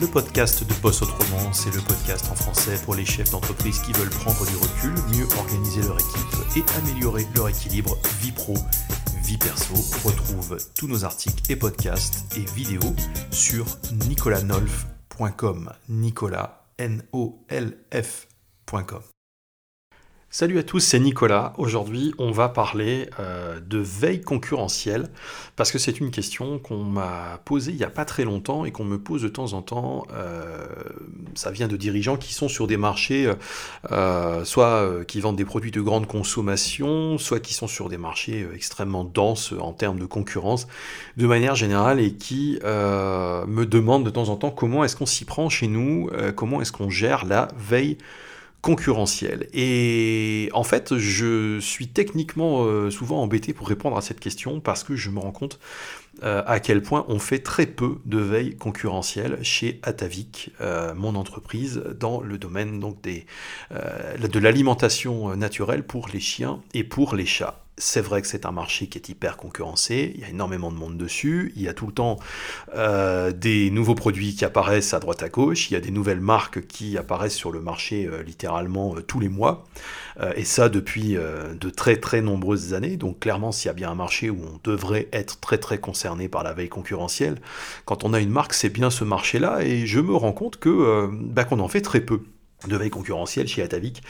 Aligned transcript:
le 0.00 0.06
podcast 0.06 0.62
de 0.64 0.74
Boss 0.80 1.02
Autrement. 1.02 1.52
C'est 1.52 1.74
le 1.74 1.80
podcast 1.80 2.26
en 2.30 2.34
français 2.34 2.78
pour 2.84 2.94
les 2.94 3.04
chefs 3.04 3.30
d'entreprise 3.30 3.80
qui 3.80 3.92
veulent 3.92 4.10
prendre 4.10 4.46
du 4.46 4.56
recul, 4.56 4.92
mieux 5.14 5.26
organiser 5.38 5.82
leur 5.82 5.98
équipe 5.98 6.36
et 6.56 6.64
améliorer 6.78 7.26
leur 7.34 7.48
équilibre 7.48 7.96
vie 8.20 8.32
pro, 8.32 8.54
vie 9.24 9.38
perso. 9.38 9.74
Retrouve 10.04 10.58
tous 10.74 10.86
nos 10.88 11.04
articles 11.04 11.50
et 11.50 11.56
podcasts 11.56 12.24
et 12.36 12.44
vidéos 12.54 12.94
sur 13.30 13.66
nicolanolf.com. 14.08 15.72
Nicolas, 15.88 16.64
N-O-L-F.com. 16.78 17.60
Salut 20.32 20.60
à 20.60 20.62
tous, 20.62 20.78
c'est 20.78 21.00
Nicolas. 21.00 21.54
Aujourd'hui, 21.58 22.14
on 22.18 22.30
va 22.30 22.48
parler 22.48 23.10
euh, 23.18 23.58
de 23.58 23.78
veille 23.78 24.20
concurrentielle 24.20 25.08
parce 25.56 25.72
que 25.72 25.78
c'est 25.78 25.98
une 25.98 26.12
question 26.12 26.60
qu'on 26.60 26.84
m'a 26.84 27.40
posée 27.44 27.72
il 27.72 27.76
n'y 27.76 27.82
a 27.82 27.90
pas 27.90 28.04
très 28.04 28.22
longtemps 28.22 28.64
et 28.64 28.70
qu'on 28.70 28.84
me 28.84 28.96
pose 28.96 29.22
de 29.22 29.28
temps 29.28 29.54
en 29.54 29.62
temps. 29.62 30.06
Euh, 30.14 30.68
ça 31.34 31.50
vient 31.50 31.66
de 31.66 31.76
dirigeants 31.76 32.16
qui 32.16 32.32
sont 32.32 32.46
sur 32.46 32.68
des 32.68 32.76
marchés, 32.76 33.28
euh, 33.90 34.44
soit 34.44 35.04
qui 35.08 35.20
vendent 35.20 35.34
des 35.34 35.44
produits 35.44 35.72
de 35.72 35.80
grande 35.80 36.06
consommation, 36.06 37.18
soit 37.18 37.40
qui 37.40 37.52
sont 37.52 37.66
sur 37.66 37.88
des 37.88 37.98
marchés 37.98 38.46
extrêmement 38.54 39.02
denses 39.02 39.52
en 39.60 39.72
termes 39.72 39.98
de 39.98 40.06
concurrence 40.06 40.68
de 41.16 41.26
manière 41.26 41.56
générale 41.56 41.98
et 41.98 42.14
qui 42.14 42.60
me 42.62 43.64
demandent 43.64 44.04
de 44.04 44.10
temps 44.10 44.28
en 44.28 44.36
temps 44.36 44.52
comment 44.52 44.84
est-ce 44.84 44.94
qu'on 44.94 45.06
s'y 45.06 45.24
prend 45.24 45.48
chez 45.48 45.66
nous, 45.66 46.08
comment 46.36 46.62
est-ce 46.62 46.70
qu'on 46.70 46.88
gère 46.88 47.24
la 47.24 47.48
veille 47.58 47.98
concurrentiel. 48.62 49.48
Et 49.54 50.50
en 50.52 50.64
fait, 50.64 50.96
je 50.96 51.58
suis 51.60 51.88
techniquement 51.88 52.64
euh, 52.64 52.90
souvent 52.90 53.22
embêté 53.22 53.52
pour 53.52 53.68
répondre 53.68 53.96
à 53.96 54.02
cette 54.02 54.20
question 54.20 54.60
parce 54.60 54.84
que 54.84 54.96
je 54.96 55.10
me 55.10 55.18
rends 55.18 55.32
compte 55.32 55.58
euh, 56.22 56.42
à 56.46 56.60
quel 56.60 56.82
point 56.82 57.04
on 57.08 57.18
fait 57.18 57.38
très 57.38 57.66
peu 57.66 57.98
de 58.04 58.18
veille 58.18 58.56
concurrentielle 58.56 59.38
chez 59.42 59.80
Atavik, 59.82 60.50
euh, 60.60 60.94
mon 60.94 61.14
entreprise, 61.14 61.82
dans 61.98 62.20
le 62.20 62.36
domaine 62.36 62.80
donc 62.80 63.00
des, 63.00 63.24
de 63.70 64.38
l'alimentation 64.38 65.34
naturelle 65.36 65.82
pour 65.82 66.08
les 66.12 66.20
chiens 66.20 66.60
et 66.74 66.84
pour 66.84 67.14
les 67.14 67.26
chats. 67.26 67.64
C'est 67.80 68.02
vrai 68.02 68.20
que 68.20 68.28
c'est 68.28 68.44
un 68.44 68.52
marché 68.52 68.88
qui 68.88 68.98
est 68.98 69.08
hyper 69.08 69.38
concurrencé, 69.38 70.12
il 70.14 70.20
y 70.20 70.24
a 70.24 70.28
énormément 70.28 70.70
de 70.70 70.76
monde 70.76 70.98
dessus, 70.98 71.50
il 71.56 71.62
y 71.62 71.68
a 71.68 71.72
tout 71.72 71.86
le 71.86 71.92
temps 71.92 72.18
euh, 72.74 73.32
des 73.32 73.70
nouveaux 73.70 73.94
produits 73.94 74.34
qui 74.34 74.44
apparaissent 74.44 74.92
à 74.92 75.00
droite 75.00 75.22
à 75.22 75.30
gauche, 75.30 75.70
il 75.70 75.74
y 75.74 75.76
a 75.76 75.80
des 75.80 75.90
nouvelles 75.90 76.20
marques 76.20 76.66
qui 76.66 76.98
apparaissent 76.98 77.34
sur 77.34 77.50
le 77.50 77.60
marché 77.62 78.06
euh, 78.06 78.22
littéralement 78.22 78.94
euh, 78.96 79.00
tous 79.00 79.18
les 79.18 79.30
mois, 79.30 79.66
et 80.36 80.44
ça 80.44 80.68
depuis 80.68 81.14
de 81.14 81.70
très 81.70 81.96
très 81.96 82.20
nombreuses 82.20 82.74
années, 82.74 82.98
donc 82.98 83.20
clairement 83.20 83.52
s'il 83.52 83.68
y 83.68 83.70
a 83.70 83.72
bien 83.72 83.90
un 83.90 83.94
marché 83.94 84.28
où 84.28 84.38
on 84.42 84.60
devrait 84.62 85.08
être 85.12 85.40
très 85.40 85.56
très 85.56 85.78
concerné 85.78 86.28
par 86.28 86.42
la 86.42 86.52
veille 86.52 86.68
concurrentielle, 86.68 87.40
quand 87.86 88.04
on 88.04 88.12
a 88.12 88.20
une 88.20 88.28
marque 88.28 88.52
c'est 88.52 88.68
bien 88.68 88.90
ce 88.90 89.04
marché-là, 89.04 89.62
et 89.62 89.86
je 89.86 89.98
me 89.98 90.14
rends 90.14 90.32
compte 90.32 90.58
que 90.58 91.08
bah, 91.10 91.44
qu'on 91.44 91.60
en 91.60 91.68
fait 91.68 91.80
très 91.80 92.02
peu 92.02 92.20
de 92.66 92.76
veille 92.76 92.90
concurrentielle 92.90 93.48
chez 93.48 93.62
Atavik. 93.62 94.02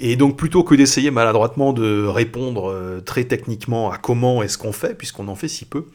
Et 0.00 0.16
donc 0.16 0.36
plutôt 0.36 0.64
que 0.64 0.74
d'essayer 0.74 1.10
maladroitement 1.10 1.72
de 1.72 2.04
répondre 2.06 2.70
euh, 2.70 3.00
très 3.00 3.24
techniquement 3.24 3.90
à 3.90 3.98
comment 3.98 4.42
est-ce 4.42 4.58
qu'on 4.58 4.72
fait, 4.72 4.96
puisqu'on 4.96 5.28
en 5.28 5.34
fait 5.34 5.48
si 5.48 5.64
peu, 5.64 5.86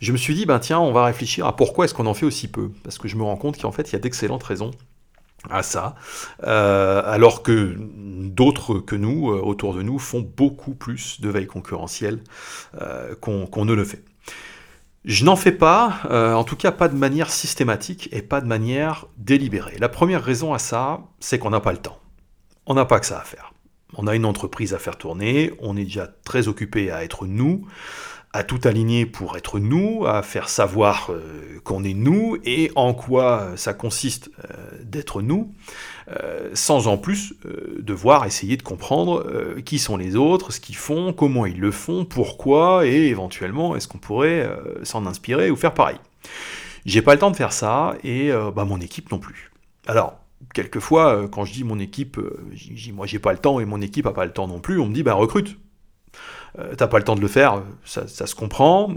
je 0.00 0.12
me 0.12 0.16
suis 0.16 0.34
dit, 0.34 0.46
ben 0.46 0.58
tiens, 0.58 0.80
on 0.80 0.92
va 0.92 1.04
réfléchir 1.04 1.46
à 1.46 1.56
pourquoi 1.56 1.84
est-ce 1.84 1.94
qu'on 1.94 2.06
en 2.06 2.14
fait 2.14 2.26
aussi 2.26 2.48
peu. 2.48 2.70
Parce 2.82 2.98
que 2.98 3.08
je 3.08 3.16
me 3.16 3.22
rends 3.22 3.36
compte 3.36 3.60
qu'en 3.60 3.72
fait, 3.72 3.90
il 3.90 3.92
y 3.94 3.96
a 3.96 4.00
d'excellentes 4.00 4.42
raisons 4.42 4.72
à 5.50 5.62
ça, 5.62 5.94
euh, 6.44 7.02
alors 7.04 7.42
que 7.42 7.76
d'autres 7.78 8.78
que 8.78 8.96
nous, 8.96 9.30
euh, 9.30 9.42
autour 9.42 9.74
de 9.74 9.82
nous, 9.82 9.98
font 9.98 10.26
beaucoup 10.36 10.74
plus 10.74 11.20
de 11.20 11.28
veille 11.28 11.46
concurrentielle 11.46 12.20
qu'on 13.20 13.64
ne 13.66 13.74
le 13.74 13.84
fait. 13.84 14.02
Je 15.04 15.26
n'en 15.26 15.36
fais 15.36 15.52
pas, 15.52 16.00
euh, 16.10 16.32
en 16.32 16.44
tout 16.44 16.56
cas 16.56 16.72
pas 16.72 16.88
de 16.88 16.96
manière 16.96 17.30
systématique 17.30 18.08
et 18.10 18.22
pas 18.22 18.40
de 18.40 18.46
manière 18.46 19.06
délibérée. 19.18 19.76
La 19.78 19.90
première 19.90 20.22
raison 20.22 20.54
à 20.54 20.58
ça, 20.58 21.00
c'est 21.20 21.38
qu'on 21.38 21.50
n'a 21.50 21.60
pas 21.60 21.72
le 21.72 21.78
temps. 21.78 22.00
On 22.64 22.72
n'a 22.72 22.86
pas 22.86 23.00
que 23.00 23.06
ça 23.06 23.18
à 23.18 23.24
faire. 23.24 23.52
On 23.96 24.06
a 24.06 24.14
une 24.14 24.24
entreprise 24.24 24.72
à 24.72 24.78
faire 24.78 24.96
tourner, 24.96 25.52
on 25.60 25.76
est 25.76 25.84
déjà 25.84 26.08
très 26.24 26.48
occupé 26.48 26.90
à 26.90 27.04
être 27.04 27.26
nous, 27.26 27.66
à 28.34 28.42
tout 28.42 28.60
aligner 28.64 29.06
pour 29.06 29.36
être 29.36 29.60
nous, 29.60 30.04
à 30.06 30.22
faire 30.22 30.48
savoir 30.48 31.10
euh, 31.10 31.60
qu'on 31.62 31.84
est 31.84 31.94
nous 31.94 32.36
et 32.44 32.72
en 32.74 32.92
quoi 32.92 33.52
ça 33.54 33.74
consiste 33.74 34.28
euh, 34.50 34.82
d'être 34.82 35.22
nous. 35.22 35.54
Euh, 36.10 36.50
sans 36.52 36.88
en 36.88 36.98
plus 36.98 37.34
euh, 37.46 37.78
devoir 37.80 38.26
essayer 38.26 38.58
de 38.58 38.62
comprendre 38.62 39.24
euh, 39.26 39.62
qui 39.62 39.78
sont 39.78 39.96
les 39.96 40.16
autres, 40.16 40.52
ce 40.52 40.60
qu'ils 40.60 40.74
font, 40.74 41.14
comment 41.14 41.46
ils 41.46 41.58
le 41.58 41.70
font, 41.70 42.04
pourquoi, 42.04 42.86
et 42.86 43.06
éventuellement 43.06 43.76
est-ce 43.76 43.86
qu'on 43.88 43.98
pourrait 43.98 44.50
s'en 44.82 45.06
inspirer 45.06 45.50
ou 45.50 45.56
faire 45.56 45.72
pareil. 45.72 45.96
J'ai 46.84 47.00
pas 47.00 47.14
le 47.14 47.20
temps 47.20 47.30
de 47.30 47.36
faire 47.36 47.52
ça, 47.52 47.94
et 48.02 48.30
bah, 48.54 48.64
mon 48.64 48.80
équipe 48.80 49.10
non 49.10 49.18
plus. 49.18 49.50
Alors, 49.86 50.18
quelquefois, 50.52 51.28
quand 51.32 51.44
je 51.44 51.52
dis 51.52 51.64
mon 51.64 51.78
équipe, 51.78 52.18
moi 52.92 53.06
j'ai 53.06 53.18
pas 53.18 53.32
le 53.32 53.38
temps 53.38 53.60
et 53.60 53.64
mon 53.64 53.80
équipe 53.80 54.06
a 54.06 54.12
pas 54.12 54.26
le 54.26 54.32
temps 54.32 54.48
non 54.48 54.58
plus, 54.58 54.78
on 54.80 54.86
me 54.86 54.94
dit 54.94 55.02
bah 55.02 55.14
recrute. 55.14 55.56
T'as 56.76 56.86
pas 56.86 56.98
le 56.98 57.04
temps 57.04 57.16
de 57.16 57.20
le 57.20 57.28
faire, 57.28 57.62
ça, 57.84 58.06
se 58.06 58.34
comprend, 58.34 58.94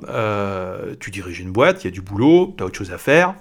tu 1.00 1.12
diriges 1.12 1.40
une 1.40 1.52
boîte, 1.52 1.84
il 1.84 1.88
y 1.88 1.90
a 1.90 1.92
du 1.92 2.02
boulot, 2.02 2.54
t'as 2.58 2.66
autre 2.66 2.78
chose 2.78 2.92
à 2.92 2.98
faire, 2.98 3.36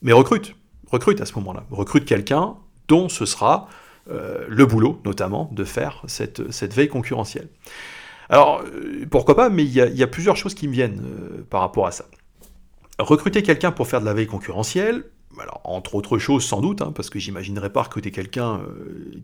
mais 0.00 0.12
recrute, 0.12 0.56
recrute 0.90 1.20
à 1.20 1.26
ce 1.26 1.34
moment-là, 1.34 1.64
recrute 1.70 2.04
quelqu'un 2.04 2.54
dont 2.88 3.08
ce 3.08 3.26
sera 3.26 3.68
euh, 4.10 4.46
le 4.48 4.66
boulot, 4.66 5.00
notamment, 5.04 5.48
de 5.52 5.64
faire 5.64 6.02
cette, 6.06 6.40
veille 6.74 6.88
concurrentielle. 6.88 7.48
Alors, 8.28 8.62
euh, 8.62 9.06
pourquoi 9.08 9.36
pas, 9.36 9.48
mais 9.48 9.64
il 9.64 9.72
y, 9.72 10.02
a 10.02 10.06
plusieurs 10.08 10.36
choses 10.36 10.54
qui 10.54 10.66
me 10.66 10.72
viennent 10.72 11.00
euh, 11.04 11.46
par 11.48 11.60
rapport 11.60 11.86
à 11.86 11.92
ça. 11.92 12.06
Recruter 12.98 13.42
quelqu'un 13.42 13.70
pour 13.70 13.86
faire 13.86 14.00
de 14.00 14.06
la 14.06 14.12
veille 14.12 14.26
concurrentielle, 14.26 15.04
alors, 15.42 15.60
entre 15.64 15.94
autres 15.94 16.18
choses 16.18 16.44
sans 16.44 16.60
doute, 16.60 16.82
hein, 16.82 16.92
parce 16.94 17.10
que 17.10 17.18
j'imaginerais 17.18 17.70
pas 17.70 17.82
recruter 17.82 18.10
quelqu'un 18.10 18.60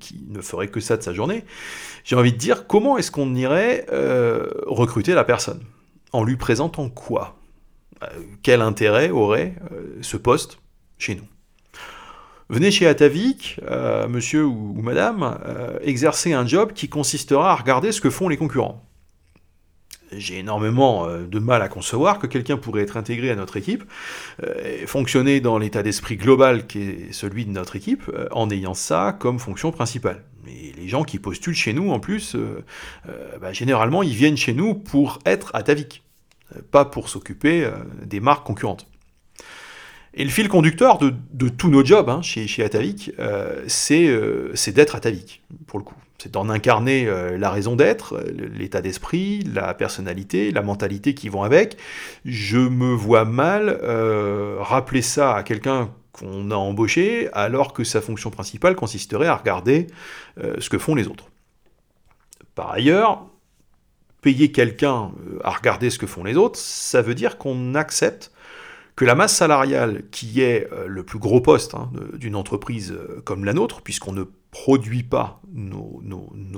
qui 0.01 0.21
ne 0.29 0.41
ferait 0.41 0.69
que 0.69 0.81
ça 0.81 0.97
de 0.97 1.03
sa 1.03 1.13
journée, 1.13 1.45
j'ai 2.05 2.17
envie 2.17 2.33
de 2.33 2.39
dire 2.39 2.67
comment 2.67 2.99
est-ce 2.99 3.11
qu'on 3.11 3.35
irait 3.35 3.87
recruter 4.67 5.15
la 5.15 5.25
personne? 5.25 5.63
En 6.13 6.25
lui 6.25 6.37
présentant 6.37 6.89
quoi? 6.89 7.37
Quel 8.43 8.63
intérêt 8.63 9.11
aurait 9.11 9.55
ce 10.03 10.17
poste 10.17 10.59
chez 10.99 11.15
nous? 11.15 11.27
Venez 12.51 12.71
chez 12.71 12.87
Atavik, 12.87 13.61
euh, 13.69 14.09
monsieur 14.09 14.47
ou, 14.47 14.81
madame, 14.81 15.39
euh, 15.47 15.79
exercer 15.83 16.33
un 16.33 16.47
job 16.47 16.73
qui 16.73 16.89
consistera 16.89 17.53
à 17.53 17.55
regarder 17.55 17.93
ce 17.93 18.01
que 18.01 18.09
font 18.09 18.29
les 18.29 18.39
concurrents. 18.39 18.88
J'ai 20.13 20.39
énormément 20.39 21.07
euh, 21.07 21.27
de 21.27 21.39
mal 21.39 21.63
à 21.63 21.69
concevoir 21.69 22.19
que 22.19 22.27
quelqu'un 22.27 22.57
pourrait 22.57 22.83
être 22.83 22.97
intégré 22.97 23.31
à 23.31 23.35
notre 23.35 23.57
équipe, 23.57 23.85
fonctionner 24.87 25.41
dans 25.41 25.59
l'état 25.59 25.83
d'esprit 25.83 26.17
global 26.17 26.67
qui 26.67 26.83
est 26.83 27.13
celui 27.13 27.45
de 27.45 27.51
notre 27.51 27.77
équipe, 27.77 28.11
en 28.31 28.51
ayant 28.51 28.75
ça 28.75 29.17
comme 29.19 29.39
fonction 29.39 29.73
principale. 29.73 30.25
Mais 30.45 30.73
les 30.77 30.89
gens 30.89 31.05
qui 31.05 31.19
postulent 31.19 31.55
chez 31.55 31.73
nous, 31.73 31.91
en 31.91 32.01
plus, 32.01 32.37
bah, 33.41 33.53
généralement, 33.53 34.03
ils 34.03 34.15
viennent 34.15 34.37
chez 34.37 34.55
nous 34.55 34.75
pour 34.75 35.19
être 35.27 35.51
Atavik, 35.55 36.03
pas 36.71 36.85
pour 36.85 37.09
s'occuper 37.09 37.69
des 38.05 38.21
marques 38.21 38.47
concurrentes. 38.47 38.87
Et 40.15 40.25
le 40.25 40.31
fil 40.31 40.49
conducteur 40.49 40.99
de, 40.99 41.49
tous 41.49 41.71
nos 41.71 41.85
jobs 41.85 42.09
hein, 42.09 42.23
chez, 42.23 42.49
chez 42.49 42.65
euh, 42.65 43.67
euh, 43.91 44.51
c'est 44.55 44.73
d'être 44.73 44.97
Atavik, 44.97 45.43
pour 45.67 45.79
le 45.79 45.85
coup. 45.85 45.95
C'est 46.21 46.33
d'en 46.33 46.49
incarner 46.49 47.07
euh, 47.07 47.39
la 47.39 47.51
raison 47.51 47.77
d'être, 47.77 48.21
l'état 48.35 48.81
d'esprit, 48.81 49.43
la 49.43 49.73
personnalité, 49.75 50.51
la 50.51 50.63
mentalité 50.63 51.15
qui 51.15 51.29
vont 51.29 51.45
avec. 51.45 51.77
Je 52.25 52.59
me 52.59 52.93
vois 52.93 53.25
mal 53.25 53.79
rappeler 54.61 55.03
ça 55.03 55.35
à 55.35 55.43
quelqu'un 55.43 55.91
qu'on 56.13 56.51
a 56.51 56.57
embauché, 56.57 57.29
alors 57.33 57.73
que 57.73 57.85
sa 57.85 58.01
fonction 58.01 58.31
principale 58.31 58.75
consisterait 58.75 59.29
à 59.29 59.37
regarder 59.37 59.87
ce 60.37 60.69
que 60.69 60.79
font 60.79 60.97
les 60.97 61.07
autres. 61.07 61.31
Par 62.57 62.73
ailleurs, 62.73 63.27
payer 64.21 64.51
quelqu'un 64.51 65.13
à 65.45 65.51
regarder 65.51 65.91
ce 65.91 65.99
que 65.99 66.07
font 66.07 66.25
les 66.25 66.37
autres, 66.37 66.59
ça 66.59 67.03
veut 67.03 67.15
dire 67.15 67.39
qu'on 67.39 67.77
accepte 67.77 68.33
que 68.99 69.05
la 69.05 69.15
masse 69.15 69.37
salariale, 69.37 70.03
qui 70.11 70.41
est 70.41 70.69
euh, 70.73 70.89
le 70.89 71.05
plus 71.05 71.21
gros 71.21 71.41
poste 71.41 71.77
hein, 71.77 71.89
d'une 72.15 72.35
entreprise 72.35 72.91
euh, 72.91 73.23
comme 73.25 73.45
la 73.45 73.53
nôtre, 73.53 73.81
puisqu'on 73.81 74.11
ne 74.11 74.25
produit 74.51 75.05
pas 75.05 75.41
nos, 75.55 76.03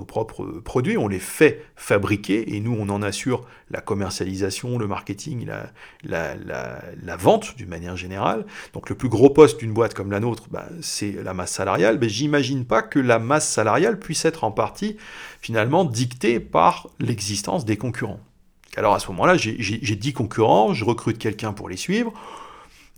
propres 0.09 0.47
produits, 0.65 0.97
on 0.97 1.07
les 1.07 1.19
fait 1.19 1.63
fabriquer, 1.77 2.57
et 2.57 2.61
nous, 2.61 2.75
on 2.75 2.89
en 2.89 3.03
assure 3.03 3.45
la 3.69 3.83
commercialisation, 3.83 4.79
le 4.79 4.87
marketing, 4.87 5.47
la, 6.03 6.35
la, 6.35 7.17
vente 7.17 7.59
d'une 7.59 7.69
manière 7.69 7.99
générale. 7.99 8.47
Donc 8.73 8.89
le 8.89 8.95
plus 8.95 9.11
gros 9.11 9.29
poste 9.29 9.61
d'une 9.61 9.75
boîte 9.75 9.93
comme 9.93 10.11
la 10.11 10.21
nôtre, 10.21 10.45
bah, 10.51 10.67
c'est 10.81 11.13
la 11.23 11.35
masse 11.35 11.53
salariale. 11.53 11.99
Mais 12.01 12.09
j'imagine 12.09 12.65
pas 12.65 12.81
que 12.81 12.99
la 12.99 13.19
masse 13.19 13.51
salariale 13.51 13.99
puisse 13.99 14.25
être 14.25 14.45
en 14.45 14.51
partie, 14.51 14.97
finalement, 15.43 15.85
dictée 15.85 16.41
par 16.41 16.89
l'existence 17.01 17.67
des 17.67 17.77
concurrents. 17.77 18.21
Alors 18.77 18.95
à 18.95 19.01
ce 19.01 19.09
moment-là, 19.09 19.37
j'ai 19.37 19.97
10 19.97 20.13
concurrents, 20.13 20.75
je 20.75 20.85
recrute 20.85 21.19
quelqu'un 21.19 21.53
pour 21.53 21.69
les 21.69 21.77
suivre. 21.77 22.13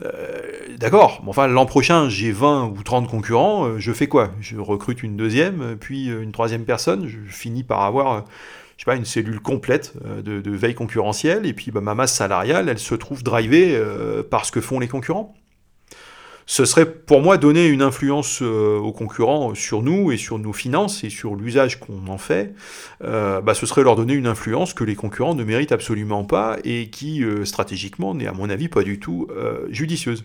Euh, 0.04 0.76
d'accord, 0.78 1.20
mais 1.22 1.28
enfin 1.28 1.46
l'an 1.46 1.66
prochain 1.66 2.08
j'ai 2.08 2.32
20 2.32 2.64
ou 2.64 2.82
30 2.82 3.08
concurrents, 3.08 3.66
euh, 3.66 3.78
je 3.78 3.92
fais 3.92 4.06
quoi? 4.06 4.30
Je 4.40 4.56
recrute 4.56 5.02
une 5.02 5.16
deuxième, 5.16 5.76
puis 5.78 6.10
euh, 6.10 6.22
une 6.22 6.32
troisième 6.32 6.64
personne, 6.64 7.06
je 7.06 7.18
finis 7.28 7.62
par 7.62 7.82
avoir 7.82 8.24
je 8.78 8.84
sais 8.84 8.90
pas, 8.90 8.96
une 8.96 9.04
cellule 9.04 9.38
complète 9.40 9.92
de, 10.24 10.50
veille 10.50 10.74
concurrentielle, 10.74 11.46
et 11.46 11.52
puis 11.52 11.70
bah, 11.70 11.80
ma 11.80 11.94
masse 11.94 12.14
salariale, 12.14 12.68
elle 12.68 12.80
se 12.80 12.96
trouve 12.96 13.22
drivée 13.22 13.80
par 14.28 14.44
ce 14.44 14.50
que 14.50 14.60
font 14.60 14.80
les 14.80 14.88
concurrents. 14.88 15.36
Ce 16.46 16.64
serait 16.64 16.86
pour 16.86 17.20
moi 17.20 17.36
donner 17.36 17.66
une 17.66 17.82
influence 17.82 18.42
aux 18.42 18.92
concurrents 18.92 19.54
sur 19.54 19.82
nous 19.82 20.12
et 20.12 20.16
sur 20.16 20.38
nos 20.38 20.52
finances 20.52 21.04
et 21.04 21.10
sur 21.10 21.34
l'usage 21.34 21.78
qu'on 21.78 22.08
en 22.08 22.18
fait. 22.18 22.54
bah, 23.00 23.54
ce 23.54 23.66
serait 23.66 23.82
leur 23.82 23.96
donner 23.96 24.14
une 24.14 24.26
influence 24.26 24.74
que 24.74 24.84
les 24.84 24.96
concurrents 24.96 25.34
ne 25.34 25.44
méritent 25.44 25.72
absolument 25.72 26.24
pas 26.24 26.58
et 26.64 26.90
qui 26.90 27.24
stratégiquement 27.44 28.14
n'est 28.14 28.26
à 28.26 28.32
mon 28.32 28.50
avis 28.50 28.68
pas 28.68 28.82
du 28.82 28.98
tout 28.98 29.28
judicieuse. 29.70 30.24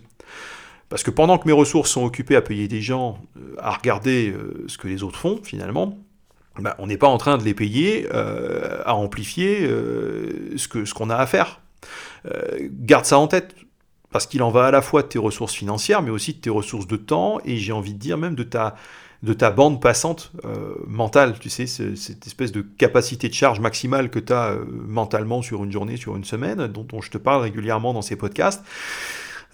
Parce 0.88 1.02
que 1.02 1.10
pendant 1.10 1.38
que 1.38 1.46
mes 1.46 1.52
ressources 1.52 1.90
sont 1.90 2.04
occupées 2.04 2.36
à 2.36 2.42
payer 2.42 2.66
des 2.66 2.80
gens, 2.80 3.20
à 3.58 3.70
regarder 3.70 4.34
ce 4.66 4.76
que 4.76 4.88
les 4.88 5.02
autres 5.02 5.18
font 5.18 5.40
finalement, 5.42 5.98
bah, 6.58 6.74
on 6.78 6.86
n'est 6.86 6.96
pas 6.96 7.06
en 7.06 7.18
train 7.18 7.38
de 7.38 7.44
les 7.44 7.54
payer 7.54 8.08
euh, 8.12 8.82
à 8.84 8.94
amplifier 8.94 9.60
euh, 9.62 10.56
ce 10.56 10.94
qu'on 10.94 11.10
a 11.10 11.16
à 11.16 11.26
faire. 11.26 11.60
Euh, 12.26 12.58
garde 12.60 13.04
ça 13.04 13.18
en 13.18 13.28
tête, 13.28 13.54
parce 14.10 14.26
qu'il 14.26 14.42
en 14.42 14.50
va 14.50 14.66
à 14.66 14.70
la 14.70 14.82
fois 14.82 15.02
de 15.02 15.08
tes 15.08 15.18
ressources 15.18 15.54
financières, 15.54 16.02
mais 16.02 16.10
aussi 16.10 16.34
de 16.34 16.38
tes 16.38 16.50
ressources 16.50 16.86
de 16.86 16.96
temps, 16.96 17.40
et 17.44 17.56
j'ai 17.56 17.72
envie 17.72 17.94
de 17.94 17.98
dire 17.98 18.18
même 18.18 18.34
de 18.34 18.42
ta, 18.42 18.76
de 19.22 19.32
ta 19.32 19.50
bande 19.50 19.80
passante 19.82 20.32
mentale, 20.86 21.38
tu 21.38 21.50
sais, 21.50 21.66
cette 21.66 22.26
espèce 22.26 22.52
de 22.52 22.62
capacité 22.62 23.28
de 23.28 23.34
charge 23.34 23.60
maximale 23.60 24.10
que 24.10 24.18
tu 24.18 24.32
as 24.32 24.56
mentalement 24.70 25.42
sur 25.42 25.64
une 25.64 25.72
journée, 25.72 25.96
sur 25.96 26.16
une 26.16 26.24
semaine, 26.24 26.66
dont, 26.68 27.00
je 27.00 27.10
te 27.10 27.18
parle 27.18 27.42
régulièrement 27.42 27.92
dans 27.92 28.02
ces 28.02 28.16
podcasts. 28.16 28.64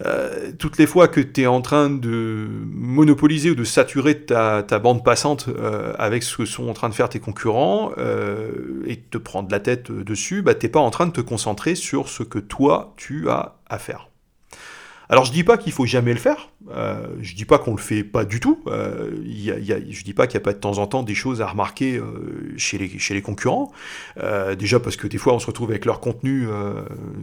Euh, 0.05 0.51
toutes 0.59 0.77
les 0.77 0.87
fois 0.87 1.07
que 1.07 1.21
tu 1.21 1.43
es 1.43 1.47
en 1.47 1.61
train 1.61 1.89
de 1.89 2.47
monopoliser 2.65 3.51
ou 3.51 3.55
de 3.55 3.63
saturer 3.63 4.25
ta, 4.25 4.61
bande 4.79 5.05
passante 5.05 5.47
euh, 5.47 5.93
avec 5.97 6.23
ce 6.23 6.37
que 6.37 6.45
sont 6.45 6.67
en 6.67 6.73
train 6.73 6.89
de 6.89 6.93
faire 6.93 7.07
tes 7.07 7.19
concurrents 7.19 7.91
euh, 7.97 8.83
et 8.87 8.97
te 8.97 9.17
prendre 9.17 9.49
la 9.49 9.61
tête 9.61 9.91
dessus, 9.91 10.41
bah, 10.41 10.53
t'es 10.53 10.67
pas 10.67 10.81
en 10.81 10.89
train 10.89 11.07
de 11.07 11.13
te 11.13 11.21
concentrer 11.21 11.75
sur 11.75 12.09
ce 12.09 12.23
que 12.23 12.39
toi 12.39 12.93
tu 12.97 13.29
as 13.29 13.55
à 13.69 13.77
faire. 13.77 14.09
Alors 15.09 15.25
je 15.25 15.31
dis 15.31 15.43
pas 15.43 15.57
qu'il 15.57 15.71
faut 15.71 15.85
jamais 15.85 16.13
le 16.13 16.19
faire, 16.19 16.49
euh, 16.71 17.07
je 17.21 17.35
dis 17.35 17.45
pas 17.45 17.59
qu'on 17.59 17.71
le 17.71 17.81
fait 17.81 18.03
pas 18.03 18.25
du 18.25 18.39
tout, 18.39 18.59
euh, 18.67 19.11
y 19.23 19.51
a, 19.51 19.79
je 19.87 20.03
dis 20.03 20.13
pas 20.13 20.25
qu'il 20.25 20.37
n'y 20.37 20.41
a 20.41 20.45
pas 20.45 20.53
de 20.53 20.59
temps 20.59 20.79
en 20.79 20.87
temps 20.87 21.03
des 21.03 21.13
choses 21.13 21.41
à 21.41 21.47
remarquer 21.47 21.97
euh, 21.97 22.53
chez, 22.57 22.77
les, 22.79 22.97
chez 22.97 23.21
concurrents, 23.21 23.71
euh, 24.17 24.55
déjà 24.55 24.79
parce 24.79 24.95
que 24.97 25.07
des 25.07 25.19
fois 25.19 25.33
on 25.33 25.39
se 25.39 25.45
retrouve 25.45 25.69
avec 25.69 25.85
leur 25.85 25.99
contenu 25.99 26.47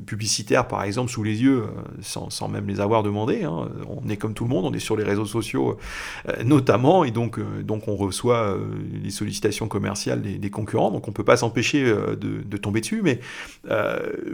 publicitaire 0.06 0.68
par 0.68 0.84
exemple 0.84 1.10
sous 1.10 1.22
les 1.24 1.42
yeux 1.42 1.64
sans, 2.00 2.48
même 2.48 2.68
les 2.68 2.80
avoir 2.80 3.02
demandé, 3.02 3.42
hein. 3.42 3.68
on 3.88 4.08
est 4.08 4.16
comme 4.16 4.34
tout 4.34 4.44
le 4.44 4.50
monde, 4.50 4.64
on 4.64 4.72
est 4.72 4.78
sur 4.78 4.96
les 4.96 5.04
réseaux 5.04 5.26
sociaux 5.26 5.78
notamment 6.44 7.04
et 7.04 7.10
donc, 7.10 7.38
on 7.86 7.96
reçoit 7.96 8.56
les 9.02 9.10
sollicitations 9.10 9.66
commerciales 9.66 10.22
des, 10.22 10.38
des, 10.38 10.50
concurrents, 10.50 10.90
donc 10.90 11.08
on 11.08 11.12
peut 11.12 11.24
pas 11.24 11.36
s'empêcher 11.36 11.84
de, 11.84 12.16
de, 12.16 12.56
tomber 12.56 12.80
dessus, 12.80 13.02
mais 13.02 13.18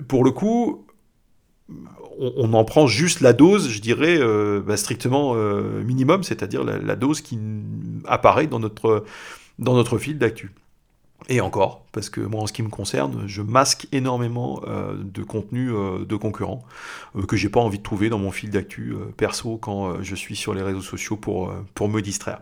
pour 0.07 0.25
le 0.25 0.31
coup 0.31 0.85
on, 2.19 2.53
en 2.55 2.65
prend 2.65 2.87
juste 2.87 3.21
la 3.21 3.33
dose, 3.33 3.69
je 3.69 3.81
dirais, 3.81 4.19
euh, 4.19 4.61
bah, 4.61 4.77
strictement 4.77 5.35
euh, 5.35 5.83
minimum, 5.83 6.23
c'est-à-dire 6.23 6.65
la, 6.65 6.97
dose 6.97 7.21
qui 7.21 7.39
apparaît 8.07 8.47
dans 8.47 8.59
notre, 8.59 9.05
dans 9.59 9.75
notre 9.75 9.99
fil 9.99 10.19
d'actu. 10.19 10.53
Et 11.29 11.41
encore, 11.41 11.85
parce 11.93 12.11
que 12.11 12.21
moi, 12.21 12.43
en 12.43 12.47
ce 12.47 12.53
qui 12.53 12.63
me 12.63 12.69
concerne, 12.69 13.25
je 13.27 13.43
masque 13.43 13.89
énormément 13.93 14.63
euh, 14.67 14.95
de 14.97 15.23
contenu 15.23 15.71
de 15.71 16.17
concurrents 16.17 16.63
que 17.27 17.37
j'ai 17.37 17.49
pas 17.49 17.61
envie 17.61 17.79
de 17.79 17.83
trouver 17.83 18.09
dans 18.09 18.19
mon 18.19 18.31
fil 18.31 18.51
d'actu 18.51 18.95
perso 19.17 19.59
quand 19.59 20.03
je 20.03 20.15
suis 20.15 20.37
sur 20.37 20.55
les 20.55 20.63
réseaux 20.63 20.81
sociaux 20.81 21.17
pour, 21.17 21.53
pour 21.75 21.89
me 21.89 22.01
distraire. 22.01 22.41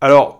alors, 0.00 0.39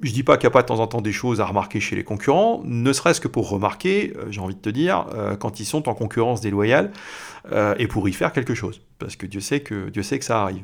je 0.00 0.12
dis 0.12 0.22
pas 0.22 0.36
qu'il 0.36 0.46
n'y 0.46 0.52
a 0.52 0.52
pas 0.52 0.62
de 0.62 0.68
temps 0.68 0.78
en 0.78 0.86
temps 0.86 1.00
des 1.00 1.12
choses 1.12 1.40
à 1.40 1.46
remarquer 1.46 1.80
chez 1.80 1.96
les 1.96 2.04
concurrents, 2.04 2.62
ne 2.64 2.92
serait-ce 2.92 3.20
que 3.20 3.26
pour 3.26 3.48
remarquer, 3.48 4.12
euh, 4.16 4.26
j'ai 4.30 4.40
envie 4.40 4.54
de 4.54 4.60
te 4.60 4.70
dire, 4.70 5.06
euh, 5.12 5.36
quand 5.36 5.58
ils 5.58 5.64
sont 5.64 5.88
en 5.88 5.94
concurrence 5.94 6.40
déloyale, 6.40 6.92
euh, 7.50 7.74
et 7.78 7.88
pour 7.88 8.08
y 8.08 8.12
faire 8.12 8.32
quelque 8.32 8.54
chose. 8.54 8.80
Parce 9.00 9.16
que 9.16 9.26
Dieu 9.26 9.40
sait 9.40 9.60
que, 9.60 9.88
Dieu 9.88 10.04
sait 10.04 10.18
que 10.20 10.24
ça 10.24 10.42
arrive. 10.42 10.62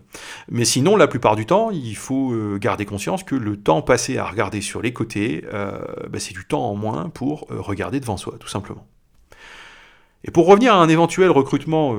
Mais 0.49 0.65
sinon, 0.65 0.97
la 0.97 1.09
plupart 1.09 1.35
du 1.35 1.47
temps, 1.47 1.71
il 1.73 1.97
faut 1.97 2.35
garder 2.59 2.85
conscience 2.85 3.23
que 3.23 3.35
le 3.35 3.57
temps 3.57 3.81
passé 3.81 4.19
à 4.19 4.25
regarder 4.25 4.61
sur 4.61 4.83
les 4.83 4.93
côtés, 4.93 5.45
bah, 5.53 6.19
c'est 6.19 6.35
du 6.35 6.45
temps 6.45 6.69
en 6.69 6.75
moins 6.75 7.11
pour 7.11 7.47
regarder 7.49 8.01
devant 8.01 8.17
soi, 8.17 8.35
tout 8.41 8.49
simplement. 8.49 8.87
Et 10.25 10.33
pour 10.33 10.47
revenir 10.47 10.75
à 10.75 10.79
un 10.79 10.89
éventuel 10.89 11.31
recrutement 11.31 11.95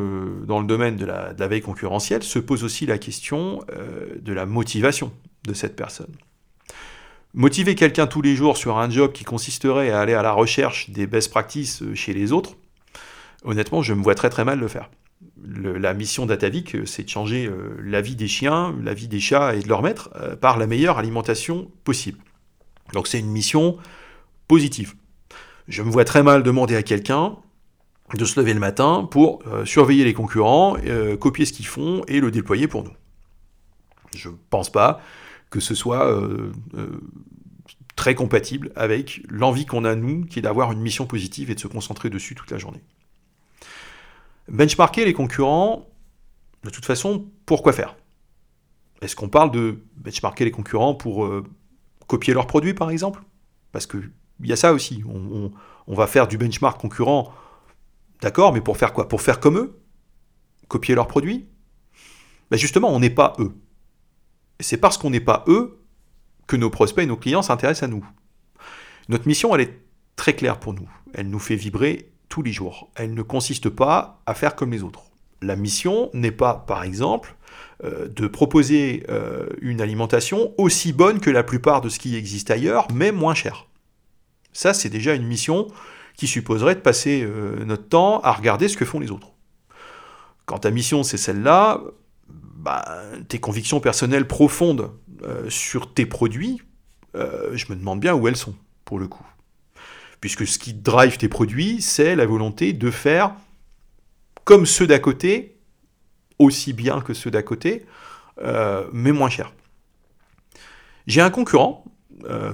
dans 0.45 0.59
le 0.59 0.67
domaine 0.67 0.97
de 0.97 1.05
la, 1.05 1.33
de 1.33 1.39
la, 1.39 1.47
veille 1.47 1.61
concurrentielle, 1.61 2.21
se 2.21 2.39
pose 2.39 2.65
aussi 2.65 2.85
la 2.85 2.97
question 2.97 3.61
de 4.19 4.33
la 4.33 4.45
motivation 4.45 5.13
de 5.45 5.53
cette 5.53 5.77
personne. 5.77 6.13
Motiver 7.37 7.75
quelqu'un 7.75 8.07
tous 8.07 8.21
les 8.21 8.33
jours 8.33 8.55
sur 8.55 8.77
un 8.77 8.89
job 8.89 9.11
qui 9.11 9.25
consisterait 9.25 9.91
à 9.91 9.99
aller 9.99 10.13
à 10.13 10.21
la 10.21 10.31
recherche 10.31 10.89
des 10.89 11.05
best 11.05 11.29
practices 11.29 11.81
euh, 11.81 11.93
chez 11.93 12.13
les 12.13 12.31
autres, 12.31 12.55
honnêtement, 13.43 13.81
je 13.81 13.93
me 13.93 14.01
vois 14.01 14.15
très 14.15 14.29
très 14.29 14.45
mal 14.45 14.57
le 14.57 14.69
faire. 14.69 14.89
la 15.43 15.93
mission 15.93 16.25
d'Atavik, 16.25 16.75
euh, 16.75 16.85
c'est 16.85 17.03
de 17.03 17.09
changer 17.09 17.45
euh, 17.45 17.75
la 17.83 17.99
vie 17.99 18.15
des 18.15 18.29
chiens, 18.29 18.73
la 18.81 18.93
vie 18.93 19.09
des 19.09 19.19
chats 19.19 19.53
et 19.53 19.59
de 19.59 19.67
leur 19.67 19.81
maître 19.81 20.11
par 20.39 20.57
la 20.57 20.65
meilleure 20.65 20.97
alimentation 20.97 21.69
possible. 21.83 22.19
Donc 22.93 23.05
c'est 23.05 23.19
une 23.19 23.31
mission 23.31 23.79
positive. 24.47 24.93
Je 25.67 25.83
me 25.83 25.91
vois 25.91 26.05
très 26.05 26.23
mal 26.23 26.41
demander 26.41 26.77
à 26.77 26.83
quelqu'un 26.83 27.35
de 28.17 28.23
se 28.23 28.39
lever 28.39 28.53
le 28.53 28.61
matin 28.61 29.05
pour 29.11 29.43
surveiller 29.65 30.05
les 30.05 30.13
concurrents, 30.13 30.77
copier 31.19 31.45
ce 31.45 31.51
qu'ils 31.51 31.65
font 31.65 32.03
et 32.07 32.21
le 32.21 32.31
déployer 32.31 32.67
pour 32.67 32.83
nous. 32.83 32.93
Je 34.15 34.29
ne 34.29 34.35
pense 34.49 34.71
pas 34.71 35.01
que 35.55 35.61
ce 35.61 35.73
soit 35.73 36.05
euh, 36.05 36.51
euh, 36.73 36.99
très 37.95 38.13
compatible 38.13 38.73
avec 38.75 39.21
l'envie 39.29 39.65
qu'on 39.65 39.85
a, 39.85 39.95
nous, 39.95 40.25
qui 40.25 40.39
est 40.39 40.41
d'avoir 40.41 40.73
une 40.73 40.81
mission 40.81 41.07
positive 41.07 41.49
et 41.49 41.55
de 41.55 41.61
se 41.61 41.69
concentrer 41.69 42.09
dessus 42.09 42.35
toute 42.35 42.51
la 42.51 42.57
journée. 42.57 42.83
Benchmarker 44.49 45.05
les 45.05 45.13
concurrents, 45.13 45.87
de 46.65 46.69
toute 46.69 46.83
façon, 46.83 47.27
pourquoi 47.45 47.71
faire? 47.71 47.95
Est-ce 49.01 49.15
qu'on 49.15 49.29
parle 49.29 49.49
de 49.49 49.81
benchmarker 49.95 50.43
les 50.43 50.51
concurrents 50.51 50.93
pour 50.93 51.23
euh, 51.23 51.45
copier 52.07 52.33
leurs 52.33 52.47
produits, 52.47 52.73
par 52.73 52.89
exemple? 52.89 53.23
Parce 53.71 53.87
qu'il 53.87 54.11
y 54.41 54.51
a 54.51 54.57
ça 54.57 54.73
aussi. 54.73 55.05
On, 55.07 55.51
va 55.87 56.07
faire 56.07 56.27
du 56.27 56.37
benchmark 56.37 56.81
concurrent, 56.81 57.33
d'accord, 58.19 58.51
mais 58.51 58.59
pour 58.59 58.75
faire 58.75 58.91
quoi? 58.91 59.07
Pour 59.07 59.21
faire 59.21 59.39
comme 59.39 59.57
eux? 59.57 59.79
Copier 60.67 60.95
leurs 60.95 61.07
produits? 61.07 61.47
Ben 62.51 62.57
Justement, 62.57 62.89
on 62.89 62.99
n'est 62.99 63.09
pas 63.09 63.35
eux 63.39 63.55
c'est 64.59 64.77
parce 64.77 64.97
qu'on 64.97 65.09
n'est 65.09 65.19
pas 65.19 65.43
eux 65.47 65.79
que 66.47 66.55
nos 66.55 66.69
prospects 66.69 67.03
et 67.03 67.07
nos 67.07 67.17
clients 67.17 67.41
s'intéressent 67.41 67.83
à 67.83 67.91
nous. 67.91 68.05
Notre 69.09 69.27
mission, 69.27 69.53
elle 69.55 69.61
est 69.61 69.79
très 70.15 70.33
claire 70.33 70.59
pour 70.59 70.73
nous. 70.73 70.89
Elle 71.13 71.29
nous 71.29 71.39
fait 71.39 71.55
vibrer 71.55 72.11
tous 72.29 72.41
les 72.41 72.51
jours. 72.51 72.89
Elle 72.95 73.13
ne 73.13 73.21
consiste 73.21 73.69
pas 73.69 74.21
à 74.25 74.33
faire 74.33 74.55
comme 74.55 74.71
les 74.71 74.83
autres. 74.83 75.03
La 75.41 75.55
mission 75.55 76.09
n'est 76.13 76.31
pas, 76.31 76.53
par 76.53 76.83
exemple, 76.83 77.35
euh, 77.83 78.07
de 78.07 78.27
proposer 78.27 79.05
euh, 79.09 79.47
une 79.61 79.81
alimentation 79.81 80.53
aussi 80.57 80.93
bonne 80.93 81.19
que 81.19 81.29
la 81.29 81.43
plupart 81.43 81.81
de 81.81 81.89
ce 81.89 81.99
qui 81.99 82.15
existe 82.15 82.49
ailleurs, 82.49 82.87
mais 82.93 83.11
moins 83.11 83.35
cher. 83.35 83.67
Ça, 84.53 84.73
c'est 84.73 84.89
déjà 84.89 85.13
une 85.13 85.25
mission 85.25 85.67
qui 86.15 86.27
supposerait 86.27 86.75
de 86.75 86.79
passer 86.79 87.21
euh, 87.23 87.65
notre 87.65 87.87
temps 87.87 88.21
à 88.21 88.31
regarder 88.31 88.69
ce 88.69 88.77
que 88.77 88.85
font 88.85 88.99
les 88.99 89.11
autres. 89.11 89.33
Quand 90.45 90.59
ta 90.59 90.71
mission, 90.71 91.03
c'est 91.03 91.17
celle-là, 91.17 91.81
bah, 92.65 92.83
tes 93.27 93.37
convictions 93.37 93.79
personnelles 93.79 94.27
profondes 94.27 94.89
euh, 95.21 95.47
sur 95.51 95.93
tes 95.93 96.07
produits, 96.07 96.63
euh, 97.15 97.55
je 97.55 97.67
me 97.71 97.75
demande 97.77 97.99
bien 97.99 98.15
où 98.15 98.27
elles 98.27 98.35
sont, 98.35 98.55
pour 98.85 98.97
le 98.97 99.07
coup. 99.07 99.23
Puisque 100.19 100.47
ce 100.47 100.57
qui 100.57 100.73
drive 100.73 101.17
tes 101.17 101.29
produits, 101.29 101.79
c'est 101.79 102.15
la 102.15 102.25
volonté 102.25 102.73
de 102.73 102.89
faire 102.89 103.35
comme 104.45 104.65
ceux 104.65 104.87
d'à 104.87 104.97
côté, 104.97 105.59
aussi 106.39 106.73
bien 106.73 107.01
que 107.01 107.13
ceux 107.13 107.29
d'à 107.29 107.43
côté, 107.43 107.85
euh, 108.41 108.87
mais 108.91 109.11
moins 109.11 109.29
cher. 109.29 109.53
J'ai 111.05 111.21
un 111.21 111.29
concurrent, 111.29 111.85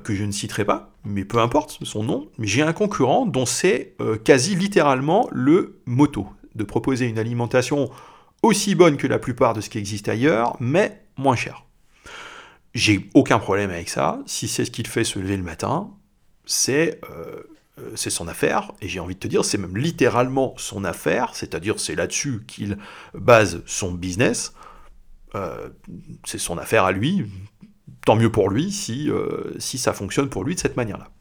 que 0.04 0.16
je 0.16 0.26
ne 0.26 0.32
citerai 0.32 0.66
pas, 0.66 0.92
mais 1.06 1.24
peu 1.24 1.38
importe 1.38 1.78
son 1.84 2.04
nom, 2.04 2.28
mais 2.38 2.48
j'ai 2.48 2.64
un 2.64 2.74
concurrent 2.74 3.26
dont 3.26 3.46
c'est 3.46 3.96
quasi 4.26 4.56
littéralement 4.56 5.30
le 5.32 5.80
moto, 5.86 6.28
de 6.56 6.64
proposer 6.66 7.06
une 7.06 7.20
alimentation 7.20 7.90
aussi 8.42 8.76
bonne 8.76 8.98
que 8.98 9.08
la 9.08 9.20
plupart 9.20 9.54
de 9.54 9.62
ce 9.62 9.70
qui 9.70 9.78
existe 9.78 10.10
ailleurs, 10.10 10.58
mais 10.60 11.04
moins 11.18 11.36
cher. 11.36 11.66
J'ai 12.74 13.10
aucun 13.14 13.40
problème 13.40 13.70
avec 13.70 13.90
ça. 13.90 14.20
Si 14.26 14.48
c'est 14.48 14.66
ce 14.66 14.72
qu'il 14.72 14.88
fait 14.88 15.04
se 15.04 15.20
lever 15.20 15.38
le 15.38 15.44
matin, 15.44 15.92
c'est 16.46 17.00
euh, 17.10 17.42
euh, 17.80 17.92
c'est 17.96 18.10
son 18.10 18.28
affaire. 18.28 18.72
Et 18.82 18.88
j'ai 18.88 19.00
envie 19.00 19.16
de 19.16 19.20
te 19.20 19.28
dire, 19.28 19.44
c'est 19.44 19.58
même 19.58 19.78
littéralement 19.78 20.54
son 20.58 20.86
affaire. 20.86 21.36
C'est-à-dire, 21.36 21.80
c'est 21.80 21.96
là-dessus 21.96 22.44
qu'il 22.48 22.78
base 23.14 23.62
son 23.66 23.92
business. 23.92 24.54
Euh, 25.36 25.70
c'est 26.26 26.38
son 26.38 26.58
affaire 26.58 26.86
à 26.86 26.92
lui. 26.92 27.26
Tant 28.06 28.16
mieux 28.16 28.32
pour 28.32 28.50
lui 28.50 28.72
si, 28.72 29.12
si 29.60 29.78
ça 29.78 29.94
fonctionne 29.94 30.28
pour 30.28 30.44
lui 30.44 30.56
de 30.56 30.60
cette 30.60 30.76
manière-là. 30.76 31.12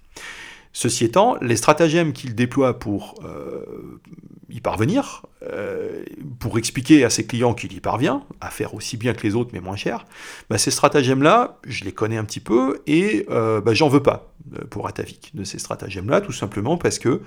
Ceci 0.72 1.04
étant, 1.04 1.36
les 1.40 1.56
stratagèmes 1.56 2.12
qu'il 2.12 2.34
déploie 2.34 2.78
pour 2.78 3.16
euh, 3.24 4.00
y 4.48 4.60
parvenir, 4.60 5.26
euh, 5.42 6.04
pour 6.38 6.58
expliquer 6.58 7.04
à 7.04 7.10
ses 7.10 7.26
clients 7.26 7.54
qu'il 7.54 7.72
y 7.72 7.80
parvient, 7.80 8.22
à 8.40 8.50
faire 8.50 8.74
aussi 8.74 8.96
bien 8.96 9.12
que 9.12 9.22
les 9.24 9.34
autres 9.34 9.50
mais 9.52 9.60
moins 9.60 9.76
cher, 9.76 10.06
bah, 10.48 10.58
ces 10.58 10.70
stratagèmes-là, 10.70 11.58
je 11.66 11.84
les 11.84 11.92
connais 11.92 12.18
un 12.18 12.24
petit 12.24 12.40
peu 12.40 12.82
et 12.86 13.26
euh, 13.30 13.60
bah, 13.60 13.74
j'en 13.74 13.88
veux 13.88 14.02
pas 14.02 14.32
pour 14.70 14.86
Atavik 14.86 15.32
de 15.34 15.44
ces 15.44 15.58
stratagèmes-là, 15.58 16.20
tout 16.20 16.32
simplement 16.32 16.76
parce 16.76 16.98
que 16.98 17.20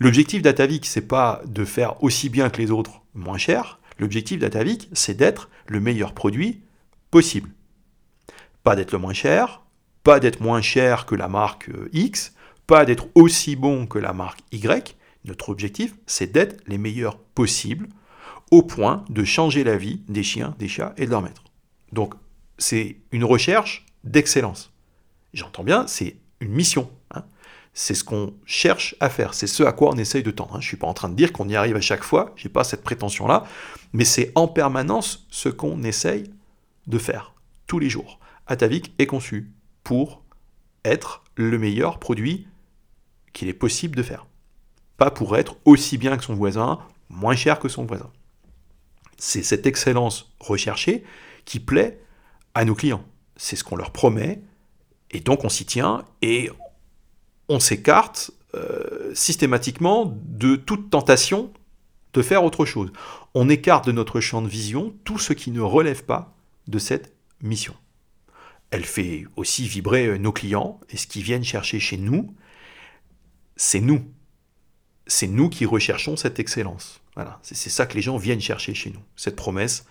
l'objectif 0.00 0.42
d'Atavik, 0.42 0.84
c'est 0.84 1.06
pas 1.06 1.40
de 1.46 1.64
faire 1.64 2.02
aussi 2.02 2.28
bien 2.28 2.50
que 2.50 2.60
les 2.60 2.70
autres 2.70 3.02
moins 3.14 3.38
cher, 3.38 3.78
L'objectif 3.98 4.38
d'Atavik, 4.38 4.88
c'est 4.92 5.14
d'être 5.14 5.48
le 5.66 5.80
meilleur 5.80 6.12
produit 6.12 6.62
possible. 7.10 7.50
Pas 8.62 8.76
d'être 8.76 8.92
le 8.92 8.98
moins 8.98 9.12
cher, 9.12 9.62
pas 10.04 10.20
d'être 10.20 10.40
moins 10.40 10.60
cher 10.60 11.04
que 11.04 11.14
la 11.14 11.28
marque 11.28 11.70
X, 11.92 12.34
pas 12.68 12.84
d'être 12.84 13.08
aussi 13.14 13.56
bon 13.56 13.86
que 13.86 13.98
la 13.98 14.12
marque 14.12 14.40
Y. 14.52 14.94
Notre 15.24 15.48
objectif, 15.48 15.96
c'est 16.06 16.30
d'être 16.30 16.60
les 16.68 16.78
meilleurs 16.78 17.18
possibles, 17.18 17.88
au 18.50 18.62
point 18.62 19.04
de 19.08 19.24
changer 19.24 19.64
la 19.64 19.76
vie 19.76 20.02
des 20.08 20.22
chiens, 20.22 20.54
des 20.58 20.68
chats 20.68 20.92
et 20.98 21.06
de 21.06 21.10
leurs 21.10 21.22
maîtres. 21.22 21.44
Donc, 21.92 22.14
c'est 22.58 22.98
une 23.10 23.24
recherche 23.24 23.86
d'excellence. 24.04 24.70
J'entends 25.32 25.64
bien, 25.64 25.86
c'est 25.86 26.16
une 26.40 26.52
mission. 26.52 26.90
Hein. 27.14 27.24
C'est 27.72 27.94
ce 27.94 28.04
qu'on 28.04 28.34
cherche 28.44 28.94
à 29.00 29.08
faire, 29.08 29.32
c'est 29.32 29.46
ce 29.46 29.62
à 29.62 29.72
quoi 29.72 29.90
on 29.94 29.96
essaye 29.96 30.22
de 30.22 30.30
tendre. 30.30 30.56
Hein. 30.56 30.60
Je 30.60 30.66
ne 30.66 30.68
suis 30.68 30.76
pas 30.76 30.86
en 30.86 30.94
train 30.94 31.08
de 31.08 31.14
dire 31.14 31.32
qu'on 31.32 31.48
y 31.48 31.56
arrive 31.56 31.76
à 31.76 31.80
chaque 31.80 32.04
fois, 32.04 32.34
je 32.36 32.46
n'ai 32.46 32.52
pas 32.52 32.64
cette 32.64 32.84
prétention-là, 32.84 33.44
mais 33.94 34.04
c'est 34.04 34.30
en 34.34 34.46
permanence 34.46 35.26
ce 35.30 35.48
qu'on 35.48 35.82
essaye 35.84 36.30
de 36.86 36.98
faire, 36.98 37.32
tous 37.66 37.78
les 37.78 37.88
jours. 37.88 38.20
Atavik 38.46 38.92
est 38.98 39.06
conçu 39.06 39.52
pour 39.84 40.22
être 40.84 41.22
le 41.34 41.58
meilleur 41.58 41.98
produit 41.98 42.46
qu'il 43.32 43.48
est 43.48 43.54
possible 43.54 43.96
de 43.96 44.02
faire. 44.02 44.26
Pas 44.96 45.10
pour 45.10 45.36
être 45.36 45.56
aussi 45.64 45.98
bien 45.98 46.16
que 46.16 46.24
son 46.24 46.34
voisin, 46.34 46.80
moins 47.08 47.36
cher 47.36 47.58
que 47.58 47.68
son 47.68 47.84
voisin. 47.84 48.10
C'est 49.16 49.42
cette 49.42 49.66
excellence 49.66 50.32
recherchée 50.40 51.04
qui 51.44 51.60
plaît 51.60 52.00
à 52.54 52.64
nos 52.64 52.74
clients. 52.74 53.04
C'est 53.36 53.56
ce 53.56 53.64
qu'on 53.64 53.76
leur 53.76 53.92
promet, 53.92 54.40
et 55.10 55.20
donc 55.20 55.44
on 55.44 55.48
s'y 55.48 55.64
tient, 55.64 56.04
et 56.22 56.50
on 57.48 57.60
s'écarte 57.60 58.30
euh, 58.54 59.12
systématiquement 59.14 60.12
de 60.24 60.56
toute 60.56 60.90
tentation 60.90 61.52
de 62.12 62.22
faire 62.22 62.44
autre 62.44 62.64
chose. 62.64 62.92
On 63.34 63.48
écarte 63.48 63.86
de 63.86 63.92
notre 63.92 64.20
champ 64.20 64.42
de 64.42 64.48
vision 64.48 64.94
tout 65.04 65.18
ce 65.18 65.32
qui 65.32 65.50
ne 65.50 65.60
relève 65.60 66.04
pas 66.04 66.34
de 66.66 66.78
cette 66.78 67.14
mission. 67.40 67.74
Elle 68.70 68.84
fait 68.84 69.26
aussi 69.36 69.66
vibrer 69.66 70.18
nos 70.18 70.32
clients, 70.32 70.80
et 70.90 70.96
ce 70.96 71.06
qu'ils 71.06 71.22
viennent 71.22 71.44
chercher 71.44 71.80
chez 71.80 71.96
nous, 71.96 72.34
c'est 73.58 73.80
nous. 73.80 74.02
C'est 75.06 75.26
nous 75.26 75.50
qui 75.50 75.66
recherchons 75.66 76.16
cette 76.16 76.38
excellence. 76.38 77.02
Voilà, 77.14 77.40
c'est 77.42 77.56
ça 77.56 77.84
que 77.84 77.94
les 77.94 78.02
gens 78.02 78.16
viennent 78.16 78.40
chercher 78.40 78.72
chez 78.72 78.90
nous, 78.90 79.02
cette 79.16 79.36
promesse 79.36 79.84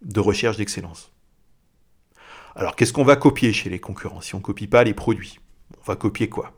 de 0.00 0.18
recherche 0.18 0.56
d'excellence. 0.56 1.12
Alors 2.56 2.74
qu'est-ce 2.74 2.92
qu'on 2.92 3.04
va 3.04 3.16
copier 3.16 3.52
chez 3.52 3.70
les 3.70 3.78
concurrents? 3.78 4.22
Si 4.22 4.34
on 4.34 4.38
ne 4.38 4.42
copie 4.42 4.66
pas 4.66 4.82
les 4.82 4.94
produits 4.94 5.38
On 5.80 5.84
va 5.84 5.96
copier 5.96 6.28
quoi? 6.28 6.52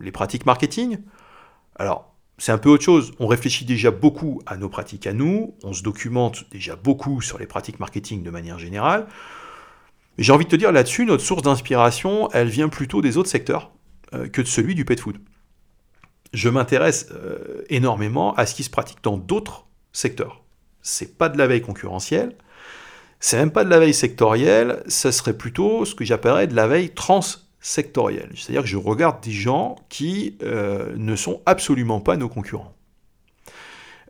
Les 0.00 0.10
pratiques 0.10 0.46
marketing? 0.46 0.98
Alors, 1.76 2.14
c'est 2.38 2.52
un 2.52 2.58
peu 2.58 2.70
autre 2.70 2.84
chose. 2.84 3.12
On 3.18 3.26
réfléchit 3.26 3.64
déjà 3.64 3.90
beaucoup 3.90 4.40
à 4.46 4.56
nos 4.56 4.68
pratiques 4.68 5.06
à 5.06 5.12
nous, 5.12 5.54
on 5.62 5.72
se 5.74 5.82
documente 5.82 6.48
déjà 6.50 6.74
beaucoup 6.76 7.20
sur 7.20 7.38
les 7.38 7.46
pratiques 7.46 7.80
marketing 7.80 8.22
de 8.22 8.30
manière 8.30 8.58
générale. 8.58 9.06
J'ai 10.16 10.32
envie 10.32 10.46
de 10.46 10.50
te 10.50 10.56
dire 10.56 10.72
là-dessus, 10.72 11.04
notre 11.04 11.22
source 11.22 11.42
d'inspiration, 11.42 12.30
elle 12.32 12.48
vient 12.48 12.68
plutôt 12.68 13.02
des 13.02 13.18
autres 13.18 13.28
secteurs 13.28 13.72
euh, 14.14 14.28
que 14.28 14.40
de 14.40 14.46
celui 14.46 14.74
du 14.74 14.84
pet 14.84 14.98
food. 14.98 15.18
Je 16.32 16.48
m'intéresse 16.48 17.08
euh, 17.12 17.62
énormément 17.68 18.34
à 18.34 18.46
ce 18.46 18.54
qui 18.54 18.62
se 18.62 18.70
pratique 18.70 18.98
dans 19.02 19.16
d'autres 19.16 19.66
secteurs. 19.92 20.44
C'est 20.82 21.18
pas 21.18 21.28
de 21.28 21.38
la 21.38 21.46
veille 21.46 21.62
concurrentielle, 21.62 22.36
c'est 23.20 23.36
même 23.36 23.50
pas 23.50 23.64
de 23.64 23.70
la 23.70 23.80
veille 23.80 23.94
sectorielle, 23.94 24.82
ça 24.86 25.10
serait 25.10 25.36
plutôt 25.36 25.84
ce 25.84 25.94
que 25.94 26.04
j'appellerais 26.04 26.46
de 26.46 26.54
la 26.54 26.66
veille 26.66 26.90
transsectorielle. 26.90 28.30
C'est-à-dire 28.36 28.62
que 28.62 28.68
je 28.68 28.76
regarde 28.76 29.22
des 29.22 29.32
gens 29.32 29.76
qui 29.88 30.36
euh, 30.42 30.94
ne 30.96 31.16
sont 31.16 31.42
absolument 31.46 32.00
pas 32.00 32.16
nos 32.16 32.28
concurrents. 32.28 32.74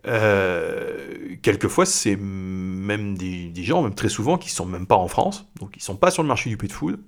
Euh, 0.06 1.36
quelquefois, 1.42 1.86
c'est 1.86 2.16
même 2.16 3.16
des, 3.16 3.52
gens, 3.56 3.82
même 3.82 3.94
très 3.94 4.08
souvent, 4.08 4.38
qui 4.38 4.48
ne 4.48 4.52
sont 4.52 4.66
même 4.66 4.86
pas 4.86 4.96
en 4.96 5.08
France, 5.08 5.46
donc 5.58 5.70
ils 5.74 5.80
ne 5.80 5.84
sont 5.84 5.96
pas 5.96 6.10
sur 6.10 6.22
le 6.22 6.28
marché 6.28 6.50
du 6.50 6.56
pet 6.56 6.70
food, 6.70 7.00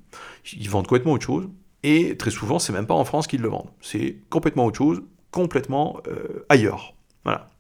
ils 0.52 0.68
vendent 0.68 0.86
complètement 0.86 1.12
autre 1.12 1.26
chose, 1.26 1.48
et 1.82 2.16
très 2.16 2.30
souvent, 2.30 2.58
c'est 2.58 2.72
même 2.72 2.86
pas 2.86 2.94
en 2.94 3.04
France 3.04 3.26
qu'ils 3.26 3.40
le 3.40 3.48
vendent. 3.48 3.70
C'est 3.80 4.16
complètement 4.28 4.66
autre 4.66 4.78
chose, 4.78 5.02
complètement 5.30 6.00
euh, 6.08 6.44
ailleurs. 6.48 6.94
Voilà. 7.24 7.50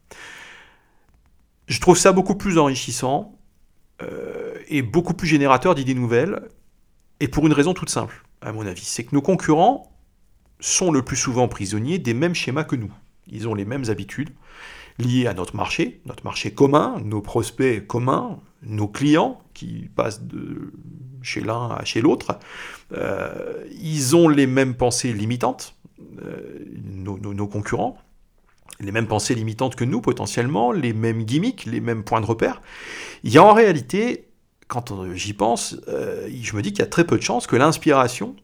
Je 1.66 1.80
trouve 1.80 1.96
ça 1.96 2.12
beaucoup 2.12 2.34
plus 2.34 2.58
enrichissant 2.58 3.38
euh, 4.02 4.54
et 4.68 4.82
beaucoup 4.82 5.14
plus 5.14 5.28
générateur 5.28 5.74
d'idées 5.74 5.94
nouvelles, 5.94 6.48
et 7.20 7.28
pour 7.28 7.46
une 7.46 7.52
raison 7.52 7.74
toute 7.74 7.90
simple, 7.90 8.24
à 8.40 8.52
mon 8.52 8.66
avis, 8.66 8.84
c'est 8.84 9.04
que 9.04 9.14
nos 9.14 9.22
concurrents 9.22 9.92
sont 10.58 10.90
le 10.90 11.02
plus 11.02 11.16
souvent 11.16 11.48
prisonniers 11.48 11.98
des 11.98 12.14
mêmes 12.14 12.34
schémas 12.34 12.64
que 12.64 12.76
nous. 12.76 12.92
Ils 13.26 13.46
ont 13.48 13.54
les 13.54 13.64
mêmes 13.64 13.84
habitudes 13.88 14.30
liées 14.98 15.26
à 15.26 15.34
notre 15.34 15.56
marché, 15.56 16.00
notre 16.06 16.24
marché 16.24 16.52
commun, 16.52 17.00
nos 17.04 17.20
prospects 17.20 17.86
communs, 17.86 18.38
nos 18.62 18.88
clients 18.88 19.40
qui 19.54 19.88
passent 19.94 20.22
de 20.22 20.72
chez 21.22 21.40
l'un 21.40 21.70
à 21.70 21.84
chez 21.84 22.00
l'autre. 22.00 22.38
Euh, 22.92 23.64
ils 23.80 24.16
ont 24.16 24.28
les 24.28 24.46
mêmes 24.46 24.74
pensées 24.74 25.12
limitantes, 25.12 25.74
euh, 26.24 26.64
nos, 26.82 27.46
concurrents, 27.46 27.98
les 28.80 28.92
mêmes 28.92 29.06
pensées 29.06 29.34
limitantes 29.34 29.76
que 29.76 29.84
nous 29.84 30.00
potentiellement, 30.00 30.72
les 30.72 30.92
mêmes 30.92 31.24
gimmicks, 31.24 31.66
les 31.66 31.80
mêmes 31.80 32.04
points 32.04 32.20
de 32.20 32.26
repère. 32.26 32.62
Il 33.22 33.32
y 33.32 33.38
a 33.38 33.44
en 33.44 33.52
réalité, 33.52 34.28
quand 34.68 34.92
j'y 35.14 35.32
pense, 35.32 35.76
euh, 35.88 36.28
je 36.30 36.56
me 36.56 36.62
dis 36.62 36.72
qu'il 36.72 36.80
y 36.80 36.86
a 36.86 36.90
très 36.90 37.04
peu 37.04 37.16
de 37.16 37.22
chances 37.22 37.46
que 37.46 37.56
l'inspiration 37.56 38.36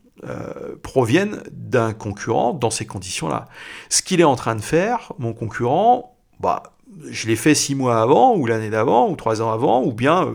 provienne 0.82 1.42
d'un 1.52 1.92
concurrent 1.92 2.54
dans 2.54 2.70
ces 2.70 2.86
conditions-là. 2.86 3.48
Ce 3.90 4.00
qu'il 4.00 4.18
est 4.18 4.24
en 4.24 4.34
train 4.34 4.56
de 4.56 4.62
faire, 4.62 5.12
mon 5.18 5.34
concurrent, 5.34 6.15
bah, 6.40 6.62
je 7.10 7.26
l'ai 7.26 7.36
fait 7.36 7.54
six 7.54 7.74
mois 7.74 8.00
avant, 8.00 8.36
ou 8.36 8.46
l'année 8.46 8.70
d'avant, 8.70 9.10
ou 9.10 9.16
trois 9.16 9.42
ans 9.42 9.50
avant, 9.50 9.82
ou 9.82 9.92
bien 9.92 10.32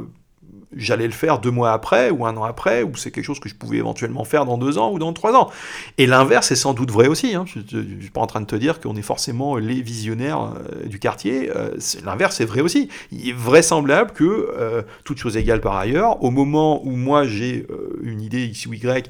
j'allais 0.75 1.05
le 1.05 1.13
faire 1.13 1.39
deux 1.39 1.51
mois 1.51 1.74
après 1.74 2.10
ou 2.10 2.25
un 2.25 2.36
an 2.38 2.43
après, 2.43 2.84
ou 2.84 2.96
c'est 2.96 3.12
quelque 3.12 3.25
chose 3.25 3.39
que 3.39 3.50
je 3.50 3.55
pouvais 3.55 3.77
éventuellement 3.77 4.24
faire 4.24 4.46
dans 4.46 4.58
deux 4.58 4.77
ans 4.77 4.91
ou 4.91 5.00
dans 5.00 5.13
trois 5.13 5.34
ans. 5.34 5.50
Et 5.98 6.08
l'inverse 6.08 6.51
est 6.51 6.55
sans 6.55 6.74
doute 6.74 6.91
vrai 6.91 7.08
aussi. 7.08 7.36
Hein. 7.36 7.46
Je 7.46 7.60
ne 7.60 8.01
suis 8.01 8.10
pas 8.10 8.22
en 8.22 8.27
train 8.27 8.41
de 8.41 8.46
te 8.46 8.55
dire 8.55 8.79
qu'on 8.79 8.96
est 8.96 9.01
forcément 9.01 9.58
les 9.58 9.81
visionnaires 9.81 10.41
euh, 10.41 10.88
du 10.88 11.00
quartier. 11.00 11.51
Euh, 11.55 11.72
l'inverse 12.05 12.41
est 12.41 12.46
vrai 12.46 12.62
aussi. 12.62 12.89
Il 13.12 13.27
est 13.27 13.34
vraisemblable 13.34 14.12
que, 14.12 14.24
euh, 14.58 14.81
toute 15.03 15.17
chose 15.17 15.38
égale 15.38 15.62
par 15.62 15.75
ailleurs, 15.75 16.24
au 16.24 16.31
moment 16.31 16.86
où 16.86 16.91
moi 16.91 17.25
j'ai 17.25 17.65
une 18.01 18.22
idée 18.22 18.46
X 18.46 18.65
ou 18.65 18.74
Y 18.74 19.10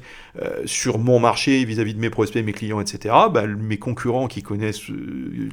sur 0.64 0.98
mon 0.98 1.18
marché 1.18 1.64
vis-à-vis 1.64 1.94
de 1.94 2.00
mes 2.00 2.10
prospects, 2.10 2.44
mes 2.44 2.52
clients, 2.52 2.80
etc., 2.80 3.14
bah, 3.32 3.46
mes 3.46 3.78
concurrents 3.78 4.28
qui 4.28 4.42
connaissent 4.42 4.82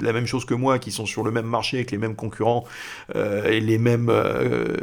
la 0.00 0.12
même 0.12 0.26
chose 0.26 0.44
que 0.44 0.54
moi, 0.54 0.78
qui 0.78 0.90
sont 0.90 1.06
sur 1.06 1.22
le 1.22 1.30
même 1.30 1.46
marché 1.46 1.78
avec 1.78 1.90
les 1.90 1.98
mêmes 1.98 2.16
concurrents 2.16 2.64
et 3.14 3.60
les 3.60 3.78
mêmes, 3.78 4.10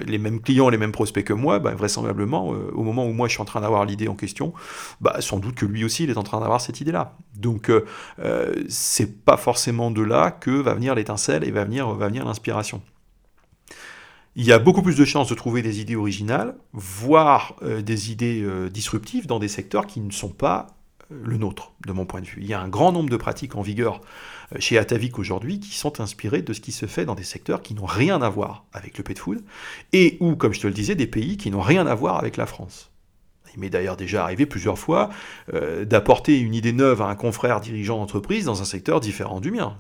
les 0.05 0.17
mêmes 0.17 0.41
clients, 0.41 0.69
les 0.69 0.77
mêmes 0.77 0.91
prospects, 0.91 1.23
que 1.23 1.33
moi, 1.33 1.59
bah, 1.59 1.73
vraisemblablement, 1.75 2.53
euh, 2.53 2.71
au 2.73 2.83
moment 2.83 3.05
où 3.05 3.13
moi 3.13 3.27
je 3.27 3.33
suis 3.33 3.41
en 3.41 3.45
train 3.45 3.61
d'avoir 3.61 3.85
l'idée 3.85 4.07
en 4.07 4.15
question, 4.15 4.53
bah, 5.01 5.17
sans 5.19 5.39
doute 5.39 5.55
que 5.55 5.65
lui 5.65 5.83
aussi 5.83 6.03
il 6.03 6.09
est 6.09 6.17
en 6.17 6.23
train 6.23 6.39
d'avoir 6.39 6.61
cette 6.61 6.81
idée-là. 6.81 7.15
Donc 7.35 7.69
euh, 7.69 7.85
euh, 8.19 8.53
c'est 8.69 9.23
pas 9.23 9.37
forcément 9.37 9.91
de 9.91 10.01
là 10.01 10.31
que 10.31 10.51
va 10.51 10.73
venir 10.73 10.95
l'étincelle 10.95 11.43
et 11.43 11.51
va 11.51 11.63
venir, 11.63 11.89
va 11.93 12.07
venir 12.07 12.25
l'inspiration. 12.25 12.81
Il 14.37 14.45
y 14.45 14.53
a 14.53 14.59
beaucoup 14.59 14.81
plus 14.81 14.95
de 14.95 15.03
chances 15.03 15.29
de 15.29 15.35
trouver 15.35 15.61
des 15.61 15.81
idées 15.81 15.95
originales, 15.95 16.55
voire 16.71 17.55
des 17.61 18.11
idées 18.11 18.47
disruptives 18.69 19.25
dans 19.25 19.39
des 19.39 19.47
secteurs 19.47 19.87
qui 19.87 19.99
ne 19.99 20.11
sont 20.11 20.29
pas 20.29 20.77
le 21.09 21.37
nôtre, 21.37 21.73
de 21.85 21.91
mon 21.93 22.05
point 22.05 22.21
de 22.21 22.25
vue. 22.25 22.41
Il 22.41 22.47
y 22.47 22.53
a 22.53 22.59
un 22.59 22.67
grand 22.67 22.91
nombre 22.91 23.09
de 23.09 23.17
pratiques 23.17 23.55
en 23.55 23.61
vigueur 23.61 24.01
euh, 24.53 24.57
chez 24.59 24.77
Atavik 24.77 25.19
aujourd'hui 25.19 25.59
qui 25.59 25.75
sont 25.75 25.99
inspirées 26.01 26.41
de 26.41 26.53
ce 26.53 26.61
qui 26.61 26.71
se 26.71 26.85
fait 26.85 27.05
dans 27.05 27.15
des 27.15 27.23
secteurs 27.23 27.61
qui 27.61 27.73
n'ont 27.73 27.85
rien 27.85 28.21
à 28.21 28.29
voir 28.29 28.65
avec 28.73 28.97
le 28.97 29.03
pet 29.03 29.17
food, 29.17 29.43
et 29.93 30.17
ou, 30.19 30.35
comme 30.35 30.53
je 30.53 30.61
te 30.61 30.67
le 30.67 30.73
disais, 30.73 30.95
des 30.95 31.07
pays 31.07 31.37
qui 31.37 31.51
n'ont 31.51 31.61
rien 31.61 31.87
à 31.87 31.95
voir 31.95 32.17
avec 32.17 32.37
la 32.37 32.45
France. 32.45 32.91
Il 33.55 33.61
m'est 33.61 33.69
d'ailleurs 33.69 33.97
déjà 33.97 34.23
arrivé 34.23 34.45
plusieurs 34.45 34.77
fois 34.77 35.09
euh, 35.53 35.85
d'apporter 35.85 36.39
une 36.39 36.53
idée 36.53 36.73
neuve 36.73 37.01
à 37.01 37.07
un 37.07 37.15
confrère 37.15 37.59
dirigeant 37.61 37.97
d'entreprise 37.97 38.45
dans 38.45 38.61
un 38.61 38.65
secteur 38.65 38.99
différent 38.99 39.39
du 39.39 39.51
mien. 39.51 39.75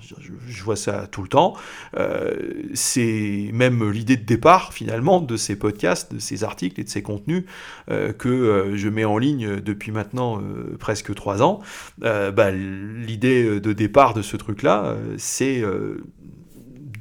Je, 0.47 0.63
vois 0.63 0.75
ça 0.75 1.07
tout 1.07 1.21
le 1.21 1.27
temps. 1.27 1.55
Euh, 1.97 2.33
c'est 2.73 3.49
même 3.53 3.89
l'idée 3.89 4.17
de 4.17 4.25
départ 4.25 4.73
finalement 4.73 5.21
de 5.21 5.37
ces 5.37 5.55
podcasts, 5.55 6.13
de 6.13 6.19
ces 6.19 6.43
articles 6.43 6.79
et 6.79 6.83
de 6.83 6.89
ces 6.89 7.01
contenus 7.01 7.43
euh, 7.89 8.13
que 8.13 8.73
je 8.75 8.89
mets 8.89 9.05
en 9.05 9.17
ligne 9.17 9.59
depuis 9.59 9.91
maintenant 9.91 10.41
presque 10.79 11.13
trois 11.15 11.41
ans. 11.41 11.59
Bah, 11.99 12.51
l'idée 12.51 13.59
de 13.59 13.73
départ 13.73 14.13
de 14.13 14.21
ce 14.21 14.37
truc-là, 14.37 14.95
c'est 15.17 15.63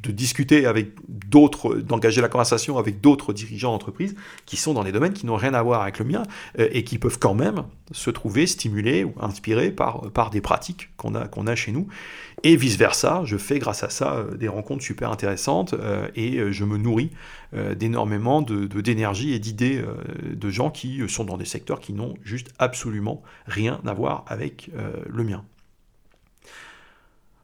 de 0.07 0.13
discuter 0.13 0.67
avec 0.67 0.91
d'autres, 1.09 1.75
d'engager 1.77 2.21
la 2.21 2.29
conversation 2.29 2.79
avec 2.79 3.01
d'autres 3.01 3.33
dirigeants 3.33 3.73
d'entreprise 3.73 4.15
qui 4.45 4.57
sont 4.57 4.73
dans 4.73 4.85
des 4.85 4.93
domaines 4.93 5.13
qui 5.13 5.27
n'ont 5.27 5.37
rien 5.37 5.55
à 5.55 5.63
voir 5.63 5.83
avec 5.83 5.99
le 5.99 6.05
mien 6.05 6.23
euh, 6.59 6.69
et 6.73 6.85
qui 6.85 6.99
peuvent 6.99 7.19
quand 7.19 7.35
même 7.35 7.65
se 7.93 8.11
trouver 8.11 8.47
stimulés 8.47 9.05
ou 9.05 9.15
inspirés 9.21 9.71
par, 9.71 10.11
par 10.13 10.31
des 10.31 10.41
pratiques 10.41 10.91
qu'on 10.97 11.15
a, 11.15 11.29
qu'on 11.29 11.47
a 11.47 11.55
chez 11.55 11.73
nous. 11.73 11.89
Et 12.43 12.57
vice-versa, 12.57 13.23
je 13.25 13.37
fais 13.37 13.59
grâce 13.59 13.83
à 13.83 13.91
ça 13.91 14.15
euh, 14.15 14.37
des 14.37 14.49
rencontres 14.49 14.83
super 14.83 15.11
intéressantes 15.11 15.75
euh, 15.75 16.09
et 16.15 16.53
je 16.53 16.65
me 16.65 16.77
nourris 16.79 17.11
d'énormément 17.77 18.43
de, 18.43 18.67
d'énergie 18.81 19.33
et 19.33 19.39
d'idées 19.39 19.83
de 20.29 20.51
gens 20.51 20.71
qui 20.71 21.01
sont 21.09 21.25
dans 21.25 21.39
des 21.39 21.47
secteurs 21.47 21.81
qui 21.81 21.95
n'ont 21.95 22.15
juste 22.23 22.49
absolument 22.59 23.23
rien 23.47 23.81
à 23.87 23.95
voir 23.95 24.25
avec 24.27 24.71
le 25.09 25.25
mien. 25.25 25.43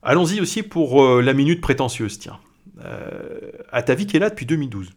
Allons-y 0.02 0.40
aussi 0.40 0.62
pour 0.62 1.22
la 1.22 1.32
minute 1.32 1.60
prétentieuse, 1.62 2.18
tiens. 2.18 2.38
Euh, 2.80 3.52
Atavik 3.70 4.14
est 4.14 4.18
là 4.18 4.30
depuis 4.30 4.46
2012. 4.46 4.90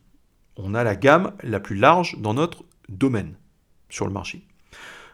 On 0.57 0.73
a 0.73 0.83
la 0.83 0.95
gamme 0.95 1.33
la 1.43 1.59
plus 1.59 1.75
large 1.75 2.17
dans 2.19 2.33
notre 2.33 2.63
domaine 2.89 3.35
sur 3.89 4.05
le 4.05 4.13
marché. 4.13 4.47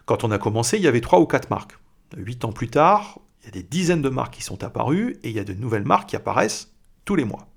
Quand 0.06 0.24
on 0.24 0.30
a 0.30 0.38
commencé, 0.38 0.76
il 0.76 0.82
y 0.82 0.88
avait 0.88 1.00
trois 1.00 1.20
ou 1.20 1.26
quatre 1.26 1.50
marques. 1.50 1.78
Huit 2.16 2.44
ans 2.44 2.52
plus 2.52 2.68
tard, 2.68 3.18
il 3.42 3.46
y 3.46 3.48
a 3.48 3.52
des 3.52 3.62
dizaines 3.62 4.02
de 4.02 4.08
marques 4.08 4.34
qui 4.34 4.42
sont 4.42 4.62
apparues 4.62 5.18
et 5.22 5.30
il 5.30 5.36
y 5.36 5.40
a 5.40 5.44
de 5.44 5.54
nouvelles 5.54 5.84
marques 5.84 6.10
qui 6.10 6.16
apparaissent 6.16 6.72
tous 7.04 7.16
les 7.16 7.24
mois. 7.24 7.48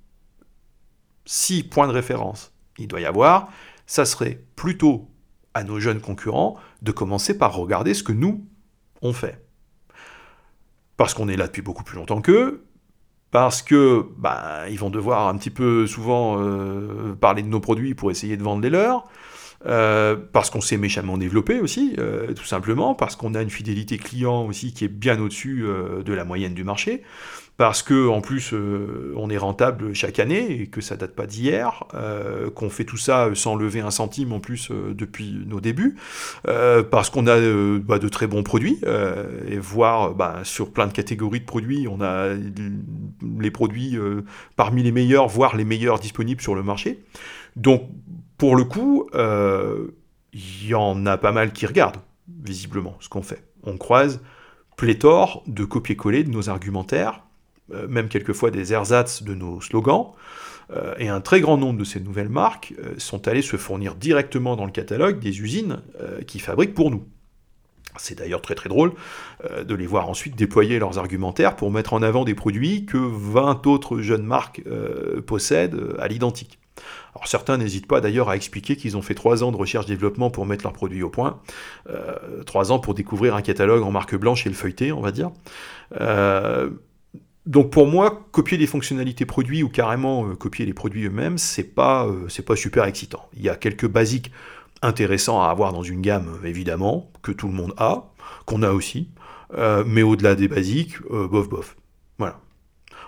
Si 1.25 1.63
points 1.63 1.87
de 1.87 1.93
référence 1.93 2.51
il 2.77 2.87
doit 2.87 3.01
y 3.01 3.05
avoir, 3.05 3.49
ça 3.85 4.05
serait 4.05 4.43
plutôt 4.55 5.09
à 5.53 5.63
nos 5.63 5.79
jeunes 5.79 6.01
concurrents 6.01 6.57
de 6.81 6.91
commencer 6.91 7.37
par 7.37 7.55
regarder 7.55 7.93
ce 7.93 8.03
que 8.03 8.11
nous, 8.11 8.45
on 9.01 9.13
fait. 9.13 9.45
Parce 10.97 11.13
qu'on 11.13 11.29
est 11.29 11.37
là 11.37 11.47
depuis 11.47 11.61
beaucoup 11.61 11.83
plus 11.83 11.97
longtemps 11.97 12.21
qu'eux, 12.21 12.65
parce 13.31 13.61
que 13.61 14.05
bah, 14.17 14.63
ils 14.69 14.79
vont 14.79 14.89
devoir 14.89 15.27
un 15.27 15.37
petit 15.37 15.49
peu 15.49 15.87
souvent 15.87 16.37
euh, 16.39 17.13
parler 17.19 17.41
de 17.41 17.47
nos 17.47 17.59
produits 17.59 17.93
pour 17.93 18.11
essayer 18.11 18.37
de 18.37 18.43
vendre 18.43 18.61
les 18.61 18.69
leurs, 18.69 19.05
euh, 19.65 20.15
parce 20.31 20.49
qu'on 20.49 20.61
s'est 20.61 20.77
méchamment 20.77 21.17
développé 21.17 21.59
aussi, 21.59 21.95
euh, 21.97 22.33
tout 22.33 22.45
simplement, 22.45 22.93
parce 22.95 23.15
qu'on 23.15 23.33
a 23.33 23.41
une 23.41 23.49
fidélité 23.49 23.97
client 23.97 24.45
aussi 24.45 24.73
qui 24.73 24.85
est 24.85 24.89
bien 24.89 25.19
au-dessus 25.19 25.65
de 26.05 26.13
la 26.13 26.23
moyenne 26.23 26.53
du 26.53 26.63
marché, 26.63 27.03
parce 27.57 27.83
que 27.83 28.07
en 28.07 28.21
plus 28.21 28.53
on 29.15 29.29
est 29.29 29.37
rentable 29.37 29.93
chaque 29.93 30.19
année 30.19 30.61
et 30.61 30.67
que 30.67 30.81
ça 30.81 30.97
date 30.97 31.15
pas 31.15 31.25
d'hier, 31.25 31.85
qu'on 32.55 32.69
fait 32.69 32.83
tout 32.83 32.97
ça 32.97 33.29
sans 33.33 33.55
lever 33.55 33.79
un 33.79 33.91
centime 33.91 34.33
en 34.33 34.39
plus 34.39 34.71
depuis 34.71 35.43
nos 35.45 35.61
débuts, 35.61 35.95
parce 36.43 37.09
qu'on 37.09 37.27
a 37.27 37.39
bah, 37.79 37.99
de 37.99 38.09
très 38.09 38.27
bons 38.27 38.43
produits 38.43 38.79
et 39.47 39.57
voire 39.57 40.13
bah, 40.13 40.39
sur 40.43 40.71
plein 40.71 40.87
de 40.87 40.93
catégories 40.93 41.39
de 41.39 41.45
produits, 41.45 41.87
on 41.89 42.01
a 42.01 42.33
les 43.39 43.51
produits 43.51 43.97
parmi 44.57 44.83
les 44.83 44.91
meilleurs, 44.91 45.27
voire 45.27 45.55
les 45.55 45.65
meilleurs 45.65 45.99
disponibles 45.99 46.41
sur 46.41 46.55
le 46.55 46.63
marché. 46.63 47.03
Donc 47.55 47.89
pour 48.37 48.55
le 48.55 48.63
coup, 48.65 49.07
il 49.13 49.19
euh, 49.19 49.87
y 50.63 50.73
en 50.73 51.05
a 51.05 51.17
pas 51.17 51.31
mal 51.31 51.53
qui 51.53 51.65
regardent, 51.65 52.01
visiblement, 52.27 52.97
ce 52.99 53.09
qu'on 53.09 53.21
fait. 53.21 53.43
On 53.63 53.77
croise 53.77 54.21
pléthore 54.75 55.43
de 55.47 55.63
copier-coller 55.63 56.23
de 56.23 56.29
nos 56.29 56.49
argumentaires, 56.49 57.21
euh, 57.21 57.24
même 57.69 58.09
quelquefois 58.09 58.51
des 58.51 58.73
ersatz 58.73 59.23
de 59.23 59.33
nos 59.33 59.61
slogans, 59.61 60.13
euh, 60.71 60.93
et 60.97 61.09
un 61.09 61.21
très 61.21 61.41
grand 61.41 61.57
nombre 61.57 61.79
de 61.79 61.83
ces 61.83 61.99
nouvelles 61.99 62.29
marques 62.29 62.73
sont 62.97 63.27
allées 63.27 63.41
se 63.41 63.57
fournir 63.57 63.95
directement 63.95 64.55
dans 64.55 64.65
le 64.65 64.71
catalogue 64.71 65.19
des 65.19 65.41
usines 65.41 65.81
qui 66.27 66.39
fabriquent 66.39 66.73
pour 66.73 66.91
nous. 66.91 67.05
C'est 67.97 68.17
d'ailleurs 68.17 68.41
très 68.41 68.55
très 68.55 68.67
drôle 68.67 68.91
de 69.63 69.73
les 69.73 69.87
voir 69.87 70.09
ensuite 70.09 70.35
déployer 70.35 70.79
leurs 70.79 70.97
argumentaires 70.97 71.55
pour 71.55 71.71
mettre 71.71 71.93
en 71.93 72.01
avant 72.01 72.25
des 72.25 72.35
produits 72.35 72.85
que 72.85 72.97
20 72.97 73.65
autres 73.67 73.99
jeunes 74.01 74.25
marques 74.25 74.61
possèdent 75.25 75.95
à 75.99 76.07
l'identique. 76.07 76.59
Alors 77.15 77.27
certains 77.27 77.57
n'hésitent 77.57 77.87
pas 77.87 78.01
d'ailleurs 78.01 78.29
à 78.29 78.35
expliquer 78.35 78.75
qu'ils 78.75 78.97
ont 78.97 79.01
fait 79.01 79.15
trois 79.15 79.43
ans 79.43 79.51
de 79.51 79.57
recherche-développement 79.57 80.29
pour 80.29 80.45
mettre 80.45 80.63
leurs 80.63 80.73
produits 80.73 81.03
au 81.03 81.09
point, 81.09 81.39
euh, 81.89 82.43
trois 82.45 82.71
ans 82.71 82.79
pour 82.79 82.93
découvrir 82.93 83.35
un 83.35 83.41
catalogue 83.41 83.83
en 83.83 83.91
marque 83.91 84.15
blanche 84.15 84.45
et 84.45 84.49
le 84.49 84.55
feuilleter, 84.55 84.91
on 84.91 85.01
va 85.01 85.11
dire. 85.11 85.31
Euh, 85.99 86.69
donc 87.45 87.71
pour 87.71 87.87
moi, 87.87 88.27
copier 88.31 88.57
des 88.57 88.67
fonctionnalités 88.67 89.25
produits 89.25 89.63
ou 89.63 89.69
carrément 89.69 90.27
euh, 90.27 90.35
copier 90.35 90.65
les 90.65 90.73
produits 90.73 91.05
eux-mêmes, 91.05 91.37
c'est 91.37 91.63
pas, 91.63 92.07
c'est 92.29 92.45
pas 92.45 92.55
super 92.55 92.85
excitant. 92.85 93.27
Il 93.35 93.41
y 93.41 93.49
a 93.49 93.55
quelques 93.55 93.87
basiques 93.87 94.31
intéressants 94.81 95.41
à 95.41 95.49
avoir 95.49 95.73
dans 95.73 95.83
une 95.83 96.01
gamme, 96.01 96.39
évidemment, 96.43 97.11
que 97.21 97.31
tout 97.31 97.47
le 97.47 97.53
monde 97.53 97.73
a, 97.77 98.11
qu'on 98.45 98.61
a 98.61 98.71
aussi, 98.71 99.09
mais 99.85 100.03
au-delà 100.03 100.35
des 100.35 100.47
basiques, 100.47 101.01
bof 101.09 101.49
bof. 101.49 101.77
Voilà. 102.17 102.39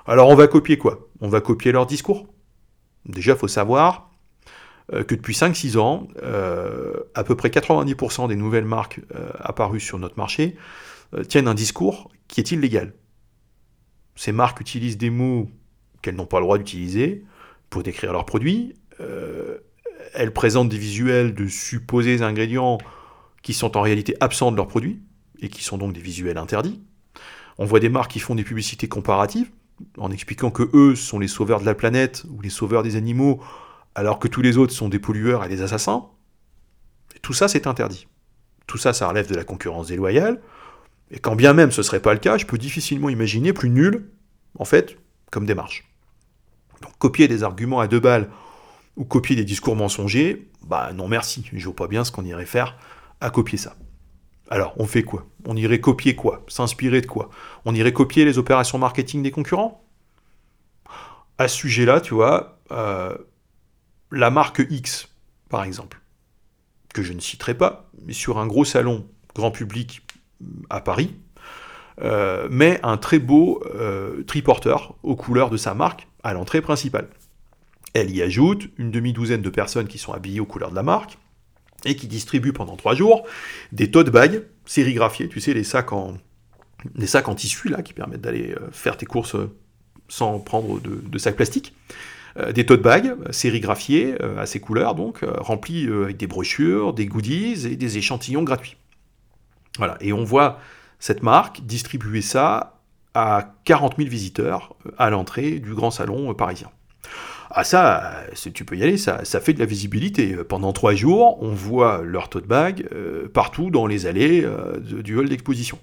Alors 0.05 0.29
on 0.29 0.35
va 0.35 0.47
copier 0.47 0.77
quoi? 0.77 1.09
On 1.19 1.27
va 1.27 1.41
copier 1.41 1.71
leur 1.71 1.85
discours? 1.85 2.27
Déjà, 3.05 3.35
faut 3.35 3.47
savoir 3.47 4.11
euh, 4.93 5.03
que 5.03 5.15
depuis 5.15 5.33
5-6 5.33 5.77
ans, 5.77 6.07
euh, 6.23 6.93
à 7.13 7.23
peu 7.23 7.35
près 7.35 7.49
90% 7.49 8.29
des 8.29 8.35
nouvelles 8.35 8.65
marques 8.65 9.01
euh, 9.15 9.29
apparues 9.39 9.79
sur 9.79 9.99
notre 9.99 10.17
marché 10.17 10.55
tiennent 11.29 11.47
un 11.47 11.53
discours 11.53 12.11
qui 12.27 12.41
est 12.41 12.51
illégal. 12.51 12.93
Ces 14.17 14.33
marques 14.33 14.59
utilisent 14.59 14.97
des 14.97 15.09
mots 15.09 15.49
qu'elles 16.01 16.15
n'ont 16.15 16.25
pas 16.25 16.39
le 16.39 16.43
droit 16.43 16.57
d'utiliser 16.57 17.23
pour 17.69 17.83
décrire 17.83 18.11
leurs 18.11 18.25
produits. 18.25 18.73
elles 20.13 20.33
présentent 20.33 20.69
des 20.69 20.77
visuels 20.77 21.33
de 21.33 21.47
supposés 21.47 22.21
ingrédients 22.21 22.79
qui 23.43 23.53
sont 23.53 23.77
en 23.77 23.81
réalité 23.81 24.15
absents 24.19 24.51
de 24.51 24.57
leurs 24.57 24.67
produits 24.67 24.99
et 25.39 25.49
qui 25.49 25.63
sont 25.63 25.77
donc 25.77 25.93
des 25.93 26.01
visuels 26.01 26.37
interdits. 26.37 26.81
On 27.57 27.65
voit 27.65 27.79
des 27.79 27.89
marques 27.89 28.11
qui 28.11 28.19
font 28.19 28.35
des 28.35 28.43
publicités 28.43 28.87
comparatives 28.87 29.49
en 29.97 30.11
expliquant 30.11 30.51
que 30.51 30.69
eux 30.73 30.95
sont 30.95 31.19
les 31.19 31.27
sauveurs 31.27 31.61
de 31.61 31.65
la 31.65 31.75
planète 31.75 32.25
ou 32.29 32.41
les 32.41 32.49
sauveurs 32.49 32.83
des 32.83 32.95
animaux, 32.95 33.41
alors 33.95 34.19
que 34.19 34.27
tous 34.27 34.41
les 34.41 34.57
autres 34.57 34.73
sont 34.73 34.89
des 34.89 34.99
pollueurs 34.99 35.43
et 35.43 35.49
des 35.49 35.61
assassins. 35.61 36.05
tout 37.21 37.33
ça, 37.33 37.47
c'est 37.47 37.67
interdit. 37.67 38.07
Tout 38.65 38.77
ça, 38.77 38.93
ça 38.93 39.07
relève 39.07 39.29
de 39.29 39.35
la 39.35 39.43
concurrence 39.43 39.87
déloyale. 39.87 40.41
Et 41.11 41.19
quand 41.19 41.35
bien 41.35 41.53
même 41.53 41.71
ce 41.71 41.81
ne 41.81 41.85
serait 41.85 42.01
pas 42.01 42.13
le 42.13 42.19
cas, 42.19 42.37
je 42.37 42.45
peux 42.45 42.57
difficilement 42.57 43.09
imaginer 43.09 43.53
plus 43.53 43.69
nul, 43.69 44.11
en 44.57 44.65
fait, 44.65 44.97
comme 45.31 45.45
démarche. 45.45 45.85
Donc 46.81 46.97
copier 46.97 47.27
des 47.27 47.43
arguments 47.43 47.79
à 47.79 47.87
deux 47.87 47.99
balles 47.99 48.29
ou 48.95 49.05
copier 49.05 49.35
des 49.35 49.45
discours 49.45 49.75
mensongers, 49.75 50.49
bah 50.63 50.91
non 50.93 51.07
merci, 51.07 51.47
je 51.51 51.65
vois 51.65 51.75
pas 51.75 51.87
bien 51.87 52.03
ce 52.03 52.11
qu'on 52.11 52.25
irait 52.25 52.45
faire 52.45 52.77
à 53.21 53.29
copier 53.29 53.57
ça. 53.57 53.75
Alors, 54.49 54.73
on 54.77 54.85
fait 54.85 55.03
quoi? 55.03 55.27
On 55.45 55.57
irait 55.57 55.81
copier 55.81 56.15
quoi? 56.15 56.45
S'inspirer 56.47 57.01
de 57.01 57.05
quoi? 57.05 57.29
On 57.65 57.75
irait 57.75 57.91
copier 57.91 58.23
les 58.23 58.37
opérations 58.37 58.77
marketing 58.77 59.21
des 59.21 59.31
concurrents? 59.31 59.83
À 61.37 61.47
ce 61.47 61.57
sujet-là, 61.57 61.99
tu 61.99 62.13
vois, 62.13 62.59
euh, 62.71 63.15
la 64.11 64.29
marque 64.29 64.65
X, 64.69 65.09
par 65.49 65.63
exemple, 65.63 66.01
que 66.93 67.03
je 67.03 67.13
ne 67.13 67.19
citerai 67.19 67.55
pas, 67.55 67.89
mais 68.05 68.13
sur 68.13 68.39
un 68.39 68.47
gros 68.47 68.65
salon 68.65 69.07
grand 69.35 69.51
public 69.51 70.06
à 70.69 70.81
Paris, 70.81 71.15
euh, 72.01 72.47
met 72.51 72.79
un 72.83 72.97
très 72.97 73.17
beau 73.17 73.63
euh, 73.73 74.23
triporteur 74.23 74.95
aux 75.01 75.15
couleurs 75.15 75.49
de 75.49 75.57
sa 75.57 75.73
marque 75.73 76.07
à 76.23 76.33
l'entrée 76.33 76.61
principale. 76.61 77.07
Elle 77.93 78.11
y 78.15 78.21
ajoute 78.21 78.69
une 78.77 78.91
demi-douzaine 78.91 79.41
de 79.41 79.49
personnes 79.49 79.87
qui 79.87 79.97
sont 79.97 80.13
habillées 80.13 80.39
aux 80.39 80.45
couleurs 80.45 80.69
de 80.69 80.75
la 80.75 80.83
marque, 80.83 81.17
et 81.85 81.95
qui 81.95 82.07
distribue 82.07 82.53
pendant 82.53 82.75
trois 82.75 82.95
jours 82.95 83.23
des 83.71 83.91
tote 83.91 84.09
bags 84.09 84.43
sérigraphiés, 84.65 85.29
tu 85.29 85.39
sais, 85.39 85.53
les 85.53 85.63
sacs 85.63 85.93
en, 85.93 86.17
les 86.95 87.07
sacs 87.07 87.27
en 87.27 87.35
tissu 87.35 87.69
là, 87.69 87.81
qui 87.81 87.93
permettent 87.93 88.21
d'aller 88.21 88.51
euh, 88.51 88.69
faire 88.71 88.97
tes 88.97 89.05
courses 89.05 89.35
euh, 89.35 89.55
sans 90.07 90.39
prendre 90.39 90.79
de, 90.79 91.17
sacs 91.17 91.35
plastiques. 91.35 91.73
Des 92.53 92.67
tote 92.67 92.83
bags 92.83 93.15
sérigraphiés 93.31 94.15
à 94.37 94.45
ces 94.45 94.59
couleurs, 94.59 94.93
donc 94.93 95.21
remplis 95.39 95.87
avec 95.87 96.17
des 96.17 96.27
brochures, 96.27 96.93
des 96.93 97.07
goodies 97.07 97.65
et 97.65 97.75
des 97.75 97.97
échantillons 97.97 98.43
gratuits. 98.43 98.77
Et 100.01 100.13
on 100.13 100.23
voit 100.23 100.59
cette 100.99 101.23
marque 101.23 101.61
distribuer 101.61 102.21
ça 102.21 102.79
à 103.13 103.53
40 103.65 103.95
000 103.97 104.09
visiteurs 104.09 104.75
à 104.97 105.09
l'entrée 105.09 105.59
du 105.59 105.73
grand 105.73 105.91
salon 105.91 106.33
parisien. 106.33 106.69
Ah 107.49 107.63
ça, 107.63 108.23
tu 108.53 108.65
peux 108.65 108.75
y 108.75 108.83
aller, 108.83 108.97
ça, 108.97 109.23
fait 109.23 109.53
de 109.53 109.59
la 109.59 109.65
visibilité. 109.65 110.35
Pendant 110.47 110.73
trois 110.73 110.93
jours, 110.93 111.41
on 111.41 111.53
voit 111.53 112.01
leur 112.03 112.29
tote 112.29 112.45
bag 112.45 112.87
euh, 112.91 113.29
partout 113.33 113.71
dans 113.71 113.87
les 113.87 114.05
allées 114.05 114.43
euh, 114.43 114.77
du 114.79 115.15
hall 115.17 115.29
d'exposition. 115.29 115.79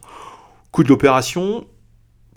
Coût 0.73 0.85
de 0.85 0.89
l'opération, 0.89 1.67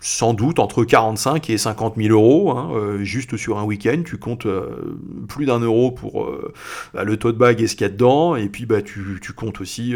sans 0.00 0.32
doute 0.32 0.60
entre 0.60 0.84
45 0.84 1.50
et 1.50 1.58
50 1.58 1.96
000 1.96 2.10
euros, 2.10 2.52
hein, 2.52 2.70
euh, 2.74 3.02
juste 3.02 3.36
sur 3.36 3.58
un 3.58 3.64
week-end, 3.64 4.02
tu 4.04 4.16
comptes 4.16 4.46
euh, 4.46 4.96
plus 5.28 5.46
d'un 5.46 5.58
euro 5.58 5.90
pour 5.90 6.24
euh, 6.24 6.52
bah, 6.94 7.02
le 7.02 7.16
tote 7.16 7.36
bag 7.36 7.60
et 7.60 7.66
ce 7.66 7.74
qu'il 7.74 7.82
y 7.82 7.86
a 7.86 7.88
dedans, 7.88 8.36
et 8.36 8.48
puis 8.48 8.64
bah, 8.64 8.80
tu, 8.80 9.18
comptes 9.34 9.60
aussi 9.60 9.94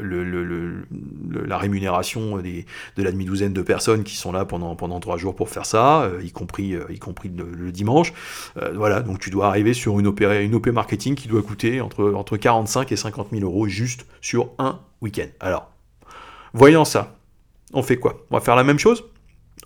la 0.00 1.58
rémunération 1.58 2.38
de 2.38 3.02
la 3.02 3.12
demi-douzaine 3.12 3.52
de 3.52 3.62
personnes 3.62 4.02
qui 4.02 4.16
sont 4.16 4.32
là 4.32 4.44
pendant, 4.44 4.76
pendant 4.76 5.00
trois 5.00 5.16
jours 5.16 5.34
pour 5.34 5.48
faire 5.48 5.64
ça, 5.64 6.10
y 6.22 6.32
compris, 6.32 6.76
y 6.90 6.98
compris 6.98 7.30
le, 7.30 7.72
dimanche. 7.72 8.12
voilà, 8.74 9.00
donc 9.00 9.20
tu 9.20 9.30
dois 9.30 9.46
arriver 9.46 9.74
sur 9.74 9.98
une 9.98 10.12
une 10.14 10.54
OP 10.54 10.66
marketing 10.68 11.14
qui 11.14 11.28
doit 11.28 11.42
coûter 11.42 11.80
entre, 11.80 12.12
entre 12.12 12.36
45 12.36 12.92
et 12.92 12.96
50 12.96 13.28
000 13.32 13.42
euros 13.42 13.66
juste 13.68 14.06
sur 14.20 14.50
un 14.58 14.80
week-end. 15.00 15.28
Alors, 15.40 15.70
voyant 16.52 16.84
ça, 16.84 17.16
on 17.72 17.82
fait 17.82 17.96
quoi? 17.96 18.24
On 18.30 18.36
va 18.36 18.40
faire 18.40 18.56
la 18.56 18.64
même 18.64 18.78
chose? 18.78 19.04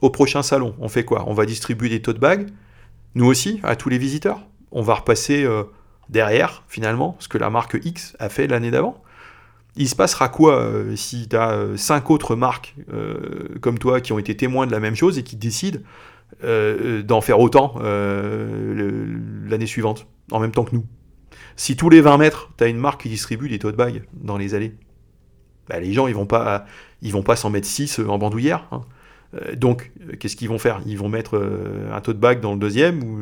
Au 0.01 0.11
prochain 0.11 0.43
salon, 0.43 0.75
on 0.79 0.89
fait 0.89 1.05
quoi? 1.05 1.25
On 1.27 1.35
va 1.35 1.47
distribuer 1.47 1.89
des 1.89 2.03
tote 2.03 2.19
bags, 2.19 2.49
nous 3.15 3.27
aussi, 3.27 3.61
à 3.63 3.77
tous 3.77 3.89
les 3.89 3.99
visiteurs? 3.99 4.47
On 4.71 4.83
va 4.83 4.95
repasser 4.95 5.45
euh, 5.45 5.65
derrière, 6.09 6.63
finalement, 6.69 7.17
ce 7.19 7.29
que 7.29 7.39
la 7.39 7.51
marque 7.51 7.79
X 7.83 8.17
a 8.19 8.29
fait 8.29 8.47
l'année 8.47 8.71
d'avant? 8.71 9.03
Il 9.77 9.89
se 9.89 9.95
passera 9.95 10.29
quoi 10.29 10.61
euh, 10.61 10.97
si 10.97 11.29
tu 11.29 11.37
as 11.37 11.51
euh, 11.51 11.77
cinq 11.77 12.11
autres 12.11 12.37
marques 12.37 12.75
comme 13.61 13.79
toi 13.79 14.01
qui 14.01 14.13
ont 14.13 14.19
été 14.19 14.37
témoins 14.37 14.67
de 14.67 14.73
la 14.73 14.81
même 14.81 14.95
chose 14.95 15.19
et 15.19 15.23
qui 15.23 15.37
décident 15.37 15.81
d'en 16.43 17.21
faire 17.21 17.41
autant 17.41 17.79
l'année 17.81 19.67
suivante, 19.67 20.07
en 20.31 20.41
même 20.41 20.53
temps 20.53 20.65
que 20.65 20.75
nous? 20.75 20.85
Si 21.57 21.77
tous 21.77 21.91
les 21.91 22.01
20 22.01 22.19
mètres, 22.19 22.51
tu 22.57 22.65
as 22.65 22.69
une 22.69 22.77
marque 22.77 23.03
qui 23.03 23.09
distribue 23.09 23.49
des 23.49 23.59
tote 23.59 23.77
bags 23.77 24.05
dans 24.13 24.37
les 24.37 24.55
allées, 24.55 24.75
bah, 25.69 25.81
les 25.81 25.93
gens, 25.93 26.07
ils 26.07 26.15
vont 26.15 26.27
pas, 26.27 26.67
vont 27.03 27.23
pas 27.23 27.35
s'en 27.35 27.51
mettre 27.51 27.67
6 27.67 28.01
en 28.01 28.19
bandoulière. 28.19 28.69
Hein. 28.71 28.83
Euh, 29.35 29.55
donc, 29.55 29.91
euh, 30.01 30.17
qu'est-ce 30.19 30.37
qu'ils 30.37 30.49
vont 30.49 30.59
faire? 30.59 30.81
Ils 30.87 30.99
vont 30.99 31.09
mettre 31.09 31.37
euh, 31.37 31.93
un 31.93 32.01
tote 32.01 32.19
bag 32.19 32.41
dans 32.41 32.53
le 32.53 32.59
deuxième 32.59 33.03
ou 33.03 33.19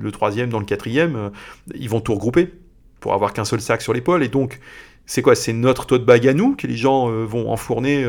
le 0.00 0.12
troisième 0.12 0.50
dans 0.50 0.58
le 0.58 0.64
quatrième. 0.64 1.30
ils 1.74 1.88
vont 1.88 2.00
tout 2.00 2.14
regrouper 2.14 2.52
pour 3.00 3.14
avoir 3.14 3.32
qu'un 3.32 3.44
seul 3.44 3.60
sac 3.60 3.82
sur 3.82 3.92
l'épaule. 3.92 4.22
Et 4.22 4.28
donc, 4.28 4.60
c'est 5.06 5.22
quoi? 5.22 5.34
C'est 5.34 5.52
notre 5.52 5.86
tote 5.86 6.04
bag 6.04 6.26
à 6.28 6.34
nous 6.34 6.54
que 6.54 6.66
les 6.66 6.76
gens 6.76 7.08
vont 7.24 7.50
enfourner 7.50 8.06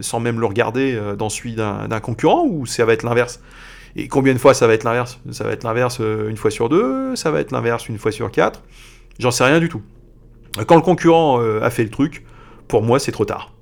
sans 0.00 0.20
même 0.20 0.40
le 0.40 0.46
regarder 0.46 0.98
dans 1.18 1.28
celui 1.28 1.54
d'un 1.54 2.00
concurrent 2.00 2.46
ou 2.46 2.64
ça 2.64 2.84
va 2.84 2.92
être 2.94 3.02
l'inverse? 3.02 3.40
Et 3.96 4.08
combien 4.08 4.32
de 4.32 4.38
fois 4.38 4.54
ça 4.54 4.66
va 4.66 4.74
être 4.74 4.84
l'inverse? 4.84 5.20
Ça 5.32 5.44
va 5.44 5.52
être 5.52 5.64
l'inverse 5.64 5.98
une 6.00 6.36
fois 6.36 6.50
sur 6.50 6.68
deux 6.68 7.14
Ça 7.16 7.30
va 7.30 7.40
être 7.40 7.52
l'inverse 7.52 7.88
une 7.88 7.98
fois 7.98 8.12
sur 8.12 8.30
quatre? 8.30 8.62
J'en 9.18 9.30
sais 9.30 9.44
rien 9.44 9.60
du 9.60 9.68
tout. 9.68 9.82
Quand 10.66 10.76
le 10.76 10.82
concurrent 10.82 11.40
a 11.40 11.70
fait 11.70 11.84
le 11.84 11.90
truc, 11.90 12.24
pour 12.68 12.82
moi, 12.82 12.98
c'est 12.98 13.12
trop 13.12 13.24
tard. 13.24 13.52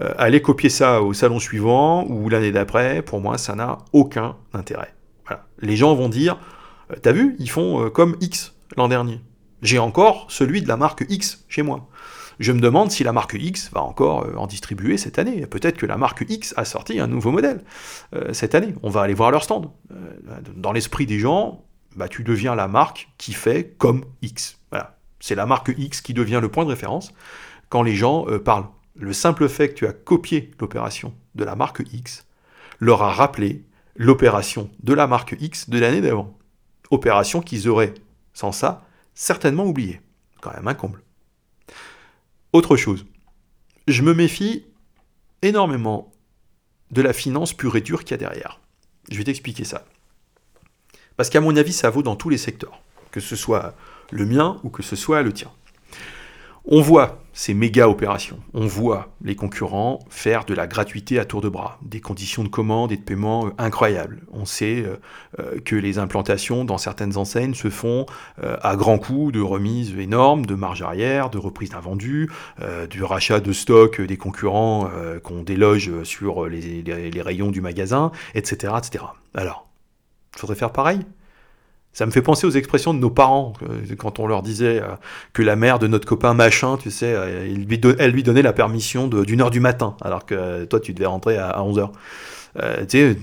Euh, 0.00 0.12
aller 0.18 0.40
copier 0.40 0.70
ça 0.70 1.02
au 1.02 1.12
salon 1.12 1.38
suivant 1.38 2.06
ou 2.08 2.28
l'année 2.28 2.52
d'après, 2.52 3.02
pour 3.02 3.20
moi, 3.20 3.38
ça 3.38 3.54
n'a 3.54 3.78
aucun 3.92 4.36
intérêt. 4.52 4.94
Les 5.60 5.76
gens 5.76 5.94
vont 5.94 6.08
dire, 6.08 6.38
euh, 6.90 6.96
t'as 7.00 7.12
vu, 7.12 7.36
ils 7.38 7.50
font 7.50 7.84
euh, 7.84 7.90
comme 7.90 8.16
X 8.20 8.54
l'an 8.76 8.88
dernier. 8.88 9.20
J'ai 9.62 9.78
encore 9.78 10.26
celui 10.28 10.62
de 10.62 10.68
la 10.68 10.76
marque 10.76 11.04
X 11.08 11.44
chez 11.48 11.62
moi. 11.62 11.88
Je 12.38 12.52
me 12.52 12.60
demande 12.60 12.90
si 12.90 13.04
la 13.04 13.12
marque 13.12 13.36
X 13.38 13.70
va 13.72 13.82
encore 13.82 14.26
en 14.38 14.46
distribuer 14.46 14.96
cette 14.96 15.18
année. 15.18 15.44
Peut-être 15.46 15.76
que 15.76 15.84
la 15.84 15.98
marque 15.98 16.24
X 16.26 16.54
a 16.56 16.64
sorti 16.64 16.98
un 16.98 17.06
nouveau 17.06 17.30
modèle 17.30 17.62
cette 18.32 18.54
année. 18.54 18.74
On 18.82 18.88
va 18.88 19.02
aller 19.02 19.12
voir 19.12 19.30
leur 19.30 19.44
stand. 19.44 19.68
dans 20.56 20.72
l'esprit 20.72 21.04
des 21.04 21.18
gens, 21.18 21.66
bah, 21.96 22.08
tu 22.08 22.24
deviens 22.24 22.54
la 22.54 22.66
marque 22.66 23.10
qui 23.18 23.34
fait 23.34 23.74
comme 23.76 24.06
X. 24.22 24.58
C'est 25.18 25.34
la 25.34 25.44
marque 25.44 25.74
X 25.76 26.00
qui 26.00 26.14
devient 26.14 26.38
le 26.40 26.48
point 26.48 26.64
de 26.64 26.70
référence 26.70 27.12
quand 27.68 27.82
les 27.82 27.94
gens 27.94 28.24
parlent 28.42 28.68
le 28.94 29.12
simple 29.12 29.48
fait 29.48 29.70
que 29.70 29.74
tu 29.74 29.86
as 29.86 29.92
copié 29.92 30.50
l'opération 30.60 31.14
de 31.34 31.44
la 31.44 31.56
marque 31.56 31.82
X 31.92 32.26
leur 32.80 33.02
a 33.02 33.12
rappelé 33.12 33.64
l'opération 33.94 34.70
de 34.82 34.94
la 34.94 35.06
marque 35.06 35.36
X 35.38 35.68
de 35.68 35.78
l'année 35.78 36.00
d'avant. 36.00 36.38
Opération 36.90 37.40
qu'ils 37.40 37.68
auraient, 37.68 37.94
sans 38.32 38.52
ça, 38.52 38.86
certainement 39.14 39.66
oubliée. 39.66 40.00
Quand 40.40 40.52
même 40.54 40.68
un 40.68 40.74
comble. 40.74 41.02
Autre 42.52 42.76
chose, 42.76 43.06
je 43.86 44.02
me 44.02 44.14
méfie 44.14 44.64
énormément 45.42 46.12
de 46.90 47.02
la 47.02 47.12
finance 47.12 47.52
pure 47.52 47.76
et 47.76 47.80
dure 47.80 48.04
qu'il 48.04 48.12
y 48.12 48.14
a 48.14 48.16
derrière. 48.16 48.60
Je 49.10 49.18
vais 49.18 49.24
t'expliquer 49.24 49.64
ça. 49.64 49.84
Parce 51.16 51.30
qu'à 51.30 51.40
mon 51.40 51.54
avis, 51.56 51.72
ça 51.72 51.90
vaut 51.90 52.02
dans 52.02 52.16
tous 52.16 52.30
les 52.30 52.38
secteurs, 52.38 52.82
que 53.10 53.20
ce 53.20 53.36
soit 53.36 53.74
le 54.10 54.24
mien 54.26 54.58
ou 54.64 54.70
que 54.70 54.82
ce 54.82 54.96
soit 54.96 55.22
le 55.22 55.32
tien. 55.32 55.52
On 56.72 56.82
voit 56.82 57.18
ces 57.32 57.52
méga 57.52 57.88
opérations, 57.88 58.38
on 58.54 58.64
voit 58.64 59.08
les 59.22 59.34
concurrents 59.34 59.98
faire 60.08 60.44
de 60.44 60.54
la 60.54 60.68
gratuité 60.68 61.18
à 61.18 61.24
tour 61.24 61.40
de 61.40 61.48
bras, 61.48 61.80
des 61.82 62.00
conditions 62.00 62.44
de 62.44 62.48
commande 62.48 62.92
et 62.92 62.96
de 62.96 63.02
paiement 63.02 63.48
euh, 63.48 63.50
incroyables. 63.58 64.20
On 64.32 64.44
sait 64.44 64.84
euh, 64.84 64.94
euh, 65.40 65.58
que 65.64 65.74
les 65.74 65.98
implantations 65.98 66.64
dans 66.64 66.78
certaines 66.78 67.16
enseignes 67.16 67.54
se 67.54 67.70
font 67.70 68.06
à 68.40 68.76
grands 68.76 68.98
coups 68.98 69.32
de 69.32 69.40
remises 69.40 69.96
énormes, 69.98 70.46
de 70.46 70.54
marge 70.54 70.82
arrière, 70.82 71.28
de 71.30 71.38
reprise 71.38 71.70
d'invendus, 71.70 72.30
du 72.88 73.02
rachat 73.02 73.40
de 73.40 73.52
stock 73.52 74.00
des 74.00 74.16
concurrents 74.16 74.88
qu'on 75.22 75.42
déloge 75.42 76.02
sur 76.04 76.46
les, 76.46 77.22
rayons 77.22 77.50
du 77.50 77.60
magasin, 77.60 78.12
etc. 78.34 78.74
etc. 78.78 79.04
Alors, 79.34 79.68
il 80.34 80.40
faudrait 80.40 80.56
faire 80.56 80.72
pareil? 80.72 81.00
Ça 81.92 82.06
me 82.06 82.12
fait 82.12 82.22
penser 82.22 82.46
aux 82.46 82.50
expressions 82.50 82.94
de 82.94 83.00
nos 83.00 83.10
parents, 83.10 83.52
quand 83.98 84.20
on 84.20 84.26
leur 84.26 84.42
disait 84.42 84.80
euh, 84.80 84.94
que 85.32 85.42
la 85.42 85.56
mère 85.56 85.78
de 85.78 85.88
notre 85.88 86.06
copain 86.06 86.34
machin, 86.34 86.76
tu 86.76 86.90
sais, 86.90 87.12
euh, 87.12 87.46
elle 87.98 88.10
lui 88.12 88.22
donnait 88.22 88.42
la 88.42 88.52
permission 88.52 89.08
d'une 89.08 89.40
heure 89.40 89.50
du 89.50 89.60
matin, 89.60 89.96
alors 90.00 90.24
que 90.24 90.64
toi, 90.64 90.78
tu 90.78 90.92
devais 90.94 91.06
rentrer 91.06 91.36
à 91.36 91.62
11 91.62 91.78
heures. 91.78 91.92
Euh, 92.62 92.84
tu 92.86 93.16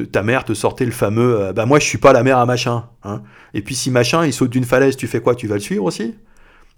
sais, 0.00 0.06
ta 0.12 0.22
mère 0.22 0.44
te 0.44 0.54
sortait 0.54 0.84
le 0.84 0.90
fameux 0.90 1.52
Bah, 1.54 1.66
moi, 1.66 1.78
je 1.78 1.86
suis 1.86 1.98
pas 1.98 2.12
la 2.12 2.22
mère 2.22 2.38
à 2.38 2.46
machin. 2.46 2.88
Hein. 3.04 3.22
Et 3.54 3.62
puis, 3.62 3.74
si 3.74 3.90
machin, 3.90 4.26
il 4.26 4.32
saute 4.32 4.50
d'une 4.50 4.64
falaise, 4.64 4.96
tu 4.96 5.06
fais 5.06 5.20
quoi? 5.20 5.34
Tu 5.34 5.46
vas 5.46 5.54
le 5.54 5.60
suivre 5.60 5.84
aussi? 5.84 6.14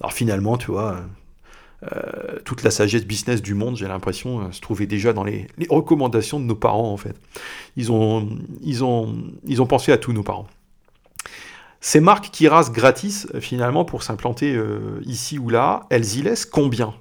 Alors, 0.01 0.13
finalement, 0.13 0.57
tu 0.57 0.71
vois. 0.71 1.01
toute 2.45 2.63
la 2.63 2.71
sagesse 2.71 3.05
business 3.05 3.43
du 3.43 3.55
monde, 3.55 3.77
j'ai 3.77 3.89
l'impression, 3.89 4.51
se 4.53 4.61
trouvait 4.61 4.87
déjà 4.87 5.13
dans 5.13 5.25
les, 5.25 5.47
les, 5.59 5.67
recommandations 5.69 6.39
de 6.39 6.45
nos 6.45 6.57
parents, 6.57 6.93
en 6.93 6.97
fait. 6.97 7.17
Ils 7.77 7.91
ont, 7.91 8.29
ils, 8.63 8.85
ont, 8.85 9.17
ils 9.45 9.61
ont 9.61 9.67
pensé 9.67 9.91
à 9.91 9.99
tous 9.99 10.13
nos 10.13 10.23
parents. 10.23 10.47
Ces 11.81 12.01
marques 12.01 12.31
qui 12.31 12.49
rasent 12.49 12.73
gratis, 12.73 13.27
euh, 13.35 13.41
finalement, 13.41 13.85
pour 13.85 14.03
s'implanter 14.03 14.55
euh, 14.55 15.01
ici 15.05 15.39
ou 15.39 15.49
là, 15.49 15.87
elles 15.91 16.17
y 16.17 16.23
laissent 16.23 16.47
combien 16.47 16.95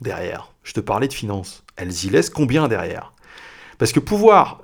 derrière? 0.00 0.52
Je 0.62 0.72
te 0.72 0.80
parlais 0.80 1.08
de 1.08 1.12
finances. 1.12 1.64
Elles 1.76 2.04
y 2.04 2.10
laissent 2.10 2.30
combien 2.30 2.68
derrière? 2.68 3.12
Parce 3.78 3.92
que 3.92 4.00
pouvoir 4.00 4.62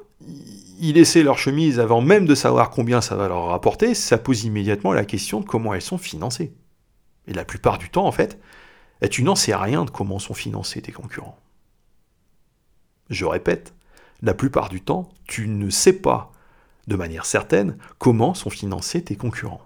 y 0.80 0.92
laisser 0.92 1.22
leur 1.22 1.38
chemise 1.38 1.80
avant 1.80 2.00
même 2.00 2.26
de 2.26 2.34
savoir 2.34 2.70
combien 2.70 3.00
ça 3.00 3.16
va 3.16 3.28
leur 3.28 3.46
rapporter, 3.46 3.94
ça 3.94 4.18
pose 4.18 4.44
immédiatement 4.44 4.92
la 4.92 5.04
question 5.04 5.40
de 5.40 5.44
comment 5.44 5.74
elles 5.74 5.82
sont 5.82 5.98
financées. 5.98 6.52
Et 7.26 7.32
la 7.32 7.44
plupart 7.44 7.78
du 7.78 7.90
temps, 7.90 8.06
en 8.06 8.12
fait, 8.12 8.40
eh, 9.02 9.08
tu 9.08 9.22
n'en 9.22 9.34
sais 9.34 9.54
rien 9.54 9.84
de 9.84 9.90
comment 9.90 10.18
sont 10.18 10.34
financés 10.34 10.82
tes 10.82 10.92
concurrents. 10.92 11.38
Je 13.10 13.24
répète, 13.24 13.74
la 14.22 14.34
plupart 14.34 14.68
du 14.68 14.80
temps, 14.80 15.08
tu 15.26 15.48
ne 15.48 15.70
sais 15.70 15.92
pas 15.92 16.32
de 16.88 16.96
manière 16.96 17.26
certaine 17.26 17.76
comment 17.98 18.34
sont 18.34 18.50
financés 18.50 19.04
tes 19.04 19.14
concurrents. 19.14 19.62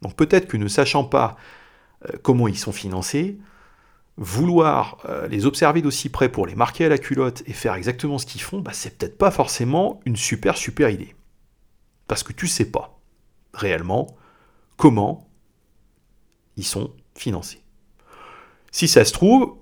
Donc 0.00 0.16
peut-être 0.16 0.48
que 0.48 0.56
ne 0.56 0.66
sachant 0.66 1.04
pas 1.04 1.36
euh, 2.08 2.16
comment 2.22 2.48
ils 2.48 2.58
sont 2.58 2.72
financés, 2.72 3.38
vouloir 4.16 4.98
euh, 5.08 5.28
les 5.28 5.46
observer 5.46 5.82
d'aussi 5.82 6.08
près 6.08 6.30
pour 6.30 6.46
les 6.46 6.54
marquer 6.54 6.86
à 6.86 6.88
la 6.88 6.98
culotte 6.98 7.42
et 7.46 7.52
faire 7.52 7.74
exactement 7.74 8.18
ce 8.18 8.26
qu'ils 8.26 8.40
font, 8.40 8.60
bah, 8.60 8.72
c'est 8.72 8.98
peut-être 8.98 9.18
pas 9.18 9.30
forcément 9.30 10.00
une 10.06 10.16
super 10.16 10.56
super 10.56 10.88
idée. 10.88 11.14
Parce 12.08 12.22
que 12.22 12.32
tu 12.32 12.48
sais 12.48 12.70
pas 12.70 12.98
réellement 13.54 14.16
comment 14.76 15.28
ils 16.56 16.64
sont 16.64 16.92
financés. 17.14 17.62
Si 18.70 18.88
ça 18.88 19.04
se 19.04 19.12
trouve, 19.12 19.58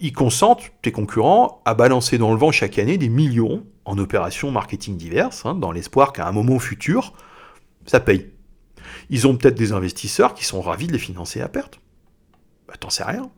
ils 0.00 0.12
consentent, 0.12 0.72
tes 0.80 0.90
concurrents, 0.90 1.60
à 1.66 1.74
balancer 1.74 2.16
dans 2.16 2.32
le 2.32 2.38
vent 2.38 2.50
chaque 2.50 2.78
année 2.78 2.96
des 2.96 3.10
millions 3.10 3.64
en 3.84 3.98
opérations 3.98 4.50
marketing 4.50 4.96
diverses, 4.96 5.44
hein, 5.44 5.54
dans 5.54 5.72
l'espoir 5.72 6.12
qu'à 6.12 6.26
un 6.26 6.32
moment 6.32 6.58
futur, 6.58 7.12
ça 7.86 8.00
paye. 8.00 8.30
Ils 9.10 9.26
ont 9.26 9.36
peut-être 9.36 9.56
des 9.56 9.72
investisseurs 9.72 10.34
qui 10.34 10.44
sont 10.44 10.60
ravis 10.60 10.86
de 10.86 10.92
les 10.92 10.98
financer 10.98 11.40
à 11.40 11.48
perte. 11.48 11.80
Bah, 12.68 12.74
t'en 12.78 12.90
sais 12.90 13.04
rien. 13.04 13.30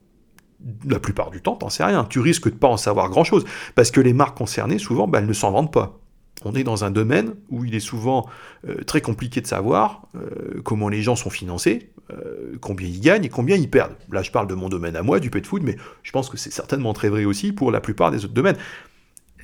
La 0.86 0.98
plupart 0.98 1.30
du 1.30 1.42
temps, 1.42 1.56
t'en 1.56 1.70
sais 1.70 1.84
rien. 1.84 2.04
Tu 2.04 2.20
risques 2.20 2.50
de 2.50 2.56
pas 2.56 2.68
en 2.68 2.76
savoir 2.76 3.08
grand-chose. 3.08 3.44
Parce 3.74 3.90
que 3.90 4.00
les 4.00 4.12
marques 4.12 4.36
concernées, 4.36 4.78
souvent, 4.78 5.06
bah, 5.06 5.18
elles 5.18 5.26
ne 5.26 5.32
s'en 5.32 5.50
vendent 5.50 5.72
pas. 5.72 5.98
On 6.44 6.54
est 6.54 6.64
dans 6.64 6.84
un 6.84 6.90
domaine 6.90 7.34
où 7.48 7.64
il 7.64 7.74
est 7.74 7.80
souvent 7.80 8.26
euh, 8.68 8.82
très 8.84 9.00
compliqué 9.00 9.40
de 9.40 9.46
savoir 9.46 10.08
euh, 10.14 10.60
comment 10.62 10.88
les 10.88 11.00
gens 11.00 11.16
sont 11.16 11.30
financés, 11.30 11.90
euh, 12.10 12.56
combien 12.60 12.88
ils 12.88 13.00
gagnent 13.00 13.24
et 13.24 13.28
combien 13.28 13.56
ils 13.56 13.70
perdent. 13.70 13.94
Là, 14.10 14.22
je 14.22 14.30
parle 14.30 14.46
de 14.46 14.54
mon 14.54 14.68
domaine 14.68 14.96
à 14.96 15.02
moi, 15.02 15.20
du 15.20 15.30
pet 15.30 15.46
food, 15.46 15.62
mais 15.62 15.76
je 16.02 16.12
pense 16.12 16.28
que 16.28 16.36
c'est 16.36 16.52
certainement 16.52 16.92
très 16.92 17.08
vrai 17.08 17.24
aussi 17.24 17.52
pour 17.52 17.70
la 17.70 17.80
plupart 17.80 18.10
des 18.10 18.24
autres 18.24 18.34
domaines 18.34 18.56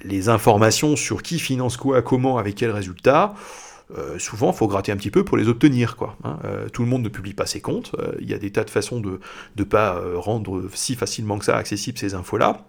les 0.05 0.29
informations 0.29 0.97
sur 0.97 1.23
qui 1.23 1.39
finance 1.39 1.77
quoi, 1.77 2.03
comment, 2.03 2.39
avec 2.39 2.55
quels 2.55 2.71
résultats, 2.71 3.35
euh, 3.99 4.19
souvent, 4.19 4.53
faut 4.53 4.69
gratter 4.69 4.93
un 4.93 4.97
petit 4.97 5.11
peu 5.11 5.25
pour 5.25 5.37
les 5.37 5.49
obtenir. 5.49 5.97
Quoi, 5.97 6.17
hein. 6.25 6.39
euh, 6.45 6.69
tout 6.69 6.83
le 6.83 6.89
monde 6.89 7.03
ne 7.03 7.09
publie 7.09 7.35
pas 7.35 7.47
ses 7.47 7.61
comptes. 7.61 7.93
Euh, 7.99 8.13
il 8.21 8.29
y 8.29 8.35
a 8.35 8.39
des 8.39 8.51
tas 8.51 8.65
de 8.65 8.71
façons 8.71 9.01
de 9.01 9.21
ne 9.57 9.65
pas 9.65 10.01
rendre 10.17 10.63
si 10.75 10.95
facilement 10.95 11.39
que 11.39 11.45
ça 11.45 11.57
accessible 11.57 11.99
ces 11.99 12.15
infos-là. 12.15 12.67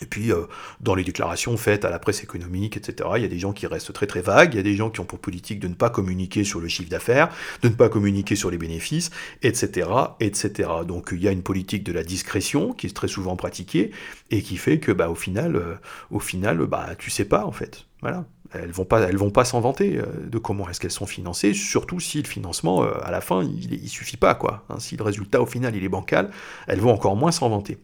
Et 0.00 0.06
puis, 0.06 0.32
euh, 0.32 0.42
dans 0.80 0.94
les 0.94 1.04
déclarations 1.04 1.56
faites 1.56 1.84
à 1.84 1.90
la 1.90 1.98
presse 1.98 2.22
économique, 2.22 2.76
etc., 2.76 3.08
il 3.16 3.22
y 3.22 3.24
a 3.24 3.28
des 3.28 3.38
gens 3.38 3.52
qui 3.52 3.66
restent 3.66 3.92
très 3.92 4.06
très 4.06 4.20
vagues, 4.20 4.54
il 4.54 4.56
y 4.56 4.60
a 4.60 4.62
des 4.62 4.76
gens 4.76 4.90
qui 4.90 5.00
ont 5.00 5.04
pour 5.04 5.18
politique 5.18 5.60
de 5.60 5.68
ne 5.68 5.74
pas 5.74 5.90
communiquer 5.90 6.44
sur 6.44 6.60
le 6.60 6.68
chiffre 6.68 6.88
d'affaires, 6.88 7.28
de 7.62 7.68
ne 7.68 7.74
pas 7.74 7.88
communiquer 7.88 8.36
sur 8.36 8.50
les 8.50 8.58
bénéfices, 8.58 9.10
etc., 9.42 9.88
etc. 10.20 10.70
Donc, 10.86 11.10
il 11.12 11.22
y 11.22 11.28
a 11.28 11.32
une 11.32 11.42
politique 11.42 11.84
de 11.84 11.92
la 11.92 12.04
discrétion 12.04 12.72
qui 12.72 12.86
est 12.86 12.94
très 12.94 13.08
souvent 13.08 13.36
pratiquée 13.36 13.90
et 14.30 14.42
qui 14.42 14.56
fait 14.56 14.78
que, 14.78 14.92
bah, 14.92 15.10
au 15.10 15.14
final, 15.14 15.56
euh, 15.56 15.74
au 16.10 16.20
final, 16.20 16.58
bah, 16.66 16.90
tu 16.98 17.10
sais 17.10 17.24
pas 17.24 17.44
en 17.44 17.52
fait. 17.52 17.86
Voilà. 18.00 18.24
Elles 18.52 18.70
vont 18.70 18.86
pas, 18.86 19.00
elles 19.00 19.16
vont 19.16 19.30
pas 19.30 19.44
s'en 19.44 19.60
vanter 19.60 19.98
euh, 19.98 20.26
de 20.26 20.38
comment 20.38 20.68
est-ce 20.70 20.80
qu'elles 20.80 20.90
sont 20.90 21.06
financées, 21.06 21.52
surtout 21.52 22.00
si 22.00 22.22
le 22.22 22.28
financement, 22.28 22.82
à 22.82 23.10
la 23.10 23.20
fin, 23.20 23.42
il, 23.42 23.74
il 23.74 23.88
suffit 23.88 24.16
pas 24.16 24.34
quoi. 24.34 24.64
Hein. 24.70 24.76
si 24.78 24.96
le 24.96 25.02
résultat 25.02 25.42
au 25.42 25.46
final 25.46 25.76
il 25.76 25.84
est 25.84 25.88
bancal, 25.88 26.30
elles 26.66 26.80
vont 26.80 26.92
encore 26.92 27.16
moins 27.16 27.32
s'en 27.32 27.50
vanter 27.50 27.78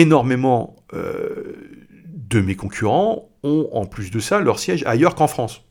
énormément 0.00 0.76
euh, 0.94 1.54
de 2.06 2.40
mes 2.40 2.56
concurrents 2.56 3.28
ont 3.42 3.68
en 3.72 3.86
plus 3.86 4.10
de 4.10 4.20
ça 4.20 4.40
leur 4.40 4.58
siège 4.58 4.84
ailleurs 4.86 5.14
qu'en 5.14 5.26
France. 5.26 5.62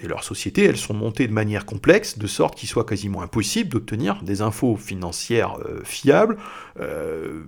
Et 0.00 0.08
leurs 0.08 0.24
sociétés, 0.24 0.64
elles 0.64 0.78
sont 0.78 0.94
montées 0.94 1.28
de 1.28 1.32
manière 1.32 1.64
complexe, 1.64 2.18
de 2.18 2.26
sorte 2.26 2.56
qu'il 2.56 2.68
soit 2.68 2.84
quasiment 2.84 3.22
impossible 3.22 3.70
d'obtenir 3.70 4.22
des 4.22 4.42
infos 4.42 4.76
financières 4.76 5.58
euh, 5.64 5.80
fiables. 5.84 6.38
Euh, 6.80 7.44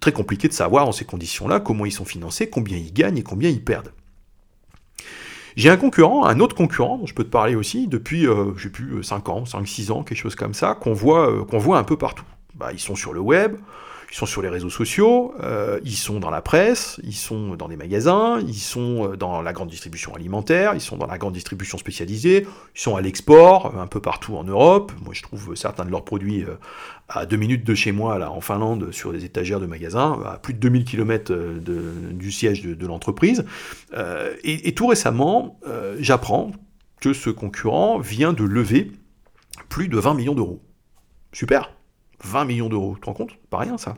très 0.00 0.12
compliqué 0.12 0.48
de 0.48 0.52
savoir 0.52 0.86
dans 0.86 0.92
ces 0.92 1.04
conditions-là 1.04 1.60
comment 1.60 1.86
ils 1.86 1.92
sont 1.92 2.04
financés, 2.04 2.50
combien 2.50 2.76
ils 2.76 2.92
gagnent 2.92 3.18
et 3.18 3.22
combien 3.22 3.48
ils 3.48 3.62
perdent. 3.62 3.92
J'ai 5.56 5.70
un 5.70 5.76
concurrent, 5.76 6.26
un 6.26 6.40
autre 6.40 6.56
concurrent, 6.56 6.98
dont 6.98 7.06
je 7.06 7.14
peux 7.14 7.22
te 7.22 7.30
parler 7.30 7.54
aussi, 7.54 7.86
depuis, 7.86 8.24
je 8.24 8.60
sais 8.60 8.70
plus, 8.70 9.04
5 9.04 9.28
ans, 9.28 9.44
5-6 9.44 9.92
ans, 9.92 10.02
quelque 10.02 10.18
chose 10.18 10.34
comme 10.34 10.52
ça, 10.52 10.74
qu'on 10.74 10.92
voit, 10.92 11.46
qu'on 11.46 11.58
voit 11.58 11.78
un 11.78 11.84
peu 11.84 11.96
partout. 11.96 12.24
Bah, 12.56 12.70
ils 12.72 12.80
sont 12.80 12.96
sur 12.96 13.12
le 13.12 13.20
web, 13.20 13.56
Ils 14.14 14.16
sont 14.16 14.26
sur 14.26 14.42
les 14.42 14.48
réseaux 14.48 14.70
sociaux, 14.70 15.34
euh, 15.42 15.80
ils 15.84 15.96
sont 15.96 16.20
dans 16.20 16.30
la 16.30 16.40
presse, 16.40 17.00
ils 17.02 17.16
sont 17.16 17.56
dans 17.56 17.66
des 17.66 17.74
magasins, 17.74 18.38
ils 18.46 18.54
sont 18.54 19.10
euh, 19.10 19.16
dans 19.16 19.42
la 19.42 19.52
grande 19.52 19.70
distribution 19.70 20.14
alimentaire, 20.14 20.72
ils 20.74 20.80
sont 20.80 20.96
dans 20.96 21.08
la 21.08 21.18
grande 21.18 21.34
distribution 21.34 21.78
spécialisée, 21.78 22.46
ils 22.76 22.80
sont 22.80 22.94
à 22.94 23.00
l'export, 23.00 23.76
un 23.76 23.88
peu 23.88 23.98
partout 24.00 24.36
en 24.36 24.44
Europe. 24.44 24.92
Moi, 25.02 25.14
je 25.14 25.22
trouve 25.22 25.56
certains 25.56 25.84
de 25.84 25.90
leurs 25.90 26.04
produits 26.04 26.44
à 27.08 27.26
deux 27.26 27.36
minutes 27.36 27.66
de 27.66 27.74
chez 27.74 27.90
moi, 27.90 28.16
là, 28.20 28.30
en 28.30 28.40
Finlande, 28.40 28.92
sur 28.92 29.12
des 29.12 29.24
étagères 29.24 29.58
de 29.58 29.66
magasins, 29.66 30.22
à 30.24 30.38
plus 30.38 30.54
de 30.54 30.60
2000 30.60 30.84
km 30.84 31.34
du 32.12 32.30
siège 32.30 32.62
de, 32.62 32.86
l'entreprise. 32.86 33.44
Et, 34.44 34.74
tout 34.76 34.86
récemment, 34.86 35.58
j'apprends 35.98 36.52
que 37.00 37.14
ce 37.14 37.30
concurrent 37.30 37.98
vient 37.98 38.32
de 38.32 38.44
lever 38.44 38.92
plus 39.68 39.88
de 39.88 39.98
20 39.98 40.14
millions 40.14 40.36
d'euros. 40.36 40.62
Super 41.32 41.72
20 42.24 42.44
millions 42.44 42.68
d'euros, 42.68 42.94
tu 42.94 43.00
te 43.00 43.06
rends 43.06 43.14
compte? 43.14 43.36
Pas 43.50 43.58
rien 43.58 43.78
ça. 43.78 43.96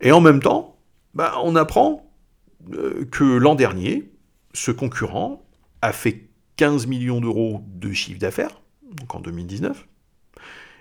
Et 0.00 0.12
en 0.12 0.20
même 0.20 0.40
temps, 0.40 0.78
bah, 1.14 1.34
on 1.42 1.56
apprend 1.56 2.12
euh, 2.72 3.04
que 3.10 3.24
l'an 3.24 3.54
dernier, 3.54 4.10
ce 4.54 4.70
concurrent 4.70 5.44
a 5.80 5.92
fait 5.92 6.28
15 6.56 6.86
millions 6.86 7.20
d'euros 7.20 7.62
de 7.66 7.92
chiffre 7.92 8.18
d'affaires, 8.18 8.60
donc 8.92 9.14
en 9.14 9.20
2019, 9.20 9.86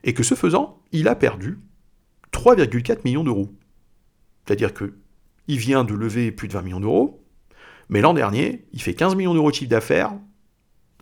et 0.03 0.13
que 0.13 0.23
ce 0.23 0.35
faisant, 0.35 0.79
il 0.91 1.07
a 1.07 1.15
perdu 1.15 1.59
3,4 2.33 2.99
millions 3.05 3.23
d'euros. 3.23 3.49
C'est-à-dire 4.45 4.73
que 4.73 4.95
il 5.47 5.57
vient 5.57 5.83
de 5.83 5.93
lever 5.93 6.31
plus 6.31 6.47
de 6.47 6.53
20 6.53 6.61
millions 6.61 6.79
d'euros, 6.79 7.23
mais 7.89 8.01
l'an 8.01 8.13
dernier, 8.13 8.65
il 8.73 8.81
fait 8.81 8.93
15 8.93 9.15
millions 9.15 9.33
d'euros 9.33 9.51
de 9.51 9.55
chiffre 9.55 9.69
d'affaires, 9.69 10.13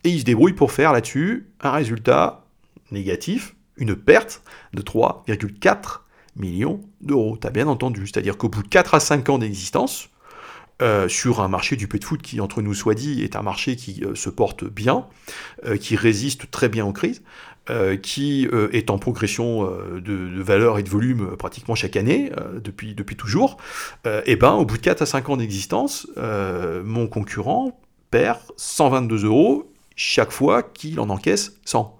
et 0.04 0.10
il 0.10 0.20
se 0.20 0.24
débrouille 0.24 0.54
pour 0.54 0.72
faire 0.72 0.92
là-dessus 0.92 1.52
un 1.60 1.70
résultat 1.70 2.46
négatif 2.90 3.54
une 3.80 3.96
perte 3.96 4.42
de 4.72 4.82
3,4 4.82 6.00
millions 6.36 6.80
d'euros. 7.00 7.36
Tu 7.40 7.46
as 7.46 7.50
bien 7.50 7.66
entendu. 7.66 8.06
C'est-à-dire 8.06 8.38
qu'au 8.38 8.48
bout 8.48 8.62
de 8.62 8.68
4 8.68 8.94
à 8.94 9.00
5 9.00 9.28
ans 9.28 9.38
d'existence, 9.38 10.10
euh, 10.82 11.08
sur 11.08 11.40
un 11.40 11.48
marché 11.48 11.76
du 11.76 11.88
pet 11.88 12.02
food 12.02 12.22
qui, 12.22 12.40
entre 12.40 12.62
nous 12.62 12.72
soit 12.72 12.94
dit, 12.94 13.22
est 13.22 13.36
un 13.36 13.42
marché 13.42 13.76
qui 13.76 14.02
euh, 14.02 14.14
se 14.14 14.30
porte 14.30 14.64
bien, 14.64 15.06
euh, 15.66 15.76
qui 15.76 15.94
résiste 15.94 16.50
très 16.50 16.68
bien 16.68 16.86
aux 16.86 16.92
crises, 16.92 17.22
qui 18.02 18.48
est 18.72 18.90
en 18.90 18.98
progression 18.98 19.62
de, 19.64 20.42
valeur 20.42 20.80
et 20.80 20.82
de 20.82 20.88
volume 20.88 21.36
pratiquement 21.36 21.76
chaque 21.76 21.94
année, 21.94 22.32
depuis, 22.56 22.96
depuis 22.96 23.14
toujours, 23.14 23.58
et 24.26 24.34
ben 24.34 24.54
au 24.54 24.64
bout 24.64 24.76
de 24.76 24.82
4 24.82 25.02
à 25.02 25.06
5 25.06 25.28
ans 25.28 25.36
d'existence, 25.36 26.08
mon 26.16 27.06
concurrent 27.06 27.78
perd 28.10 28.40
122 28.56 29.24
euros 29.24 29.72
chaque 29.94 30.32
fois 30.32 30.64
qu'il 30.64 30.98
en 30.98 31.10
encaisse 31.10 31.60
100. 31.64 31.96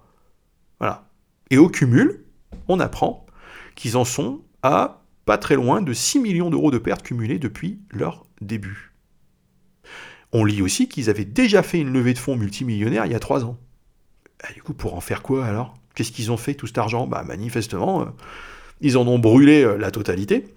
Voilà. 0.79 1.05
Et 1.51 1.57
au 1.57 1.69
cumul, 1.69 2.23
on 2.67 2.79
apprend 2.79 3.27
qu'ils 3.75 3.97
en 3.97 4.05
sont 4.05 4.41
à 4.63 5.03
pas 5.25 5.37
très 5.37 5.55
loin 5.55 5.81
de 5.81 5.93
6 5.93 6.19
millions 6.19 6.49
d'euros 6.49 6.71
de 6.71 6.77
pertes 6.77 7.03
cumulées 7.03 7.39
depuis 7.39 7.81
leur 7.91 8.25
début. 8.39 8.93
On 10.31 10.45
lit 10.45 10.61
aussi 10.61 10.87
qu'ils 10.87 11.09
avaient 11.09 11.25
déjà 11.25 11.61
fait 11.61 11.79
une 11.79 11.91
levée 11.91 12.13
de 12.13 12.19
fonds 12.19 12.37
multimillionnaire 12.37 13.05
il 13.05 13.11
y 13.11 13.15
a 13.15 13.19
3 13.19 13.43
ans. 13.43 13.57
Bah, 14.41 14.49
du 14.53 14.63
coup, 14.63 14.73
pour 14.73 14.95
en 14.95 15.01
faire 15.01 15.21
quoi 15.21 15.45
alors? 15.45 15.75
Qu'est-ce 15.93 16.13
qu'ils 16.13 16.31
ont 16.31 16.37
fait 16.37 16.53
tout 16.53 16.67
cet 16.67 16.77
argent? 16.77 17.05
Bah, 17.05 17.23
Manifestement, 17.23 18.01
euh, 18.01 18.05
ils 18.79 18.97
en 18.97 19.05
ont 19.07 19.19
brûlé 19.19 19.61
euh, 19.61 19.75
la 19.75 19.91
totalité, 19.91 20.55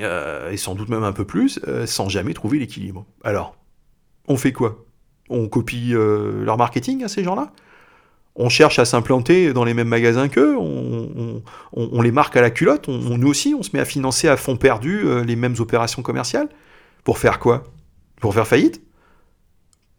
euh, 0.00 0.50
et 0.50 0.56
sans 0.56 0.74
doute 0.74 0.88
même 0.88 1.04
un 1.04 1.12
peu 1.12 1.26
plus, 1.26 1.60
sans 1.84 2.08
jamais 2.08 2.32
trouver 2.32 2.58
l'équilibre. 2.58 3.04
Alors, 3.22 3.54
on 4.28 4.38
fait 4.38 4.52
quoi? 4.52 4.86
On 5.28 5.48
copie 5.48 5.90
leur 5.92 6.56
marketing 6.56 7.04
à 7.04 7.08
ces 7.08 7.22
gens-là? 7.22 7.52
On 8.36 8.48
cherche 8.48 8.78
à 8.78 8.84
s'implanter 8.84 9.52
dans 9.52 9.64
les 9.64 9.74
mêmes 9.74 9.88
magasins 9.88 10.28
qu'eux, 10.28 10.56
on, 10.58 12.02
les 12.02 12.12
marque 12.12 12.36
à 12.36 12.42
la 12.42 12.50
culotte, 12.50 12.88
on, 12.88 13.18
nous 13.18 13.28
aussi, 13.28 13.54
on 13.58 13.62
se 13.62 13.70
met 13.72 13.80
à 13.80 13.84
financer 13.84 14.28
à 14.28 14.36
fond 14.36 14.56
perdu 14.56 15.02
euh, 15.04 15.24
les 15.24 15.36
mêmes 15.36 15.54
opérations 15.58 16.02
commerciales. 16.02 16.48
Pour 17.02 17.18
faire 17.18 17.38
quoi? 17.38 17.64
Pour 18.20 18.34
faire 18.34 18.46
faillite? 18.46 18.82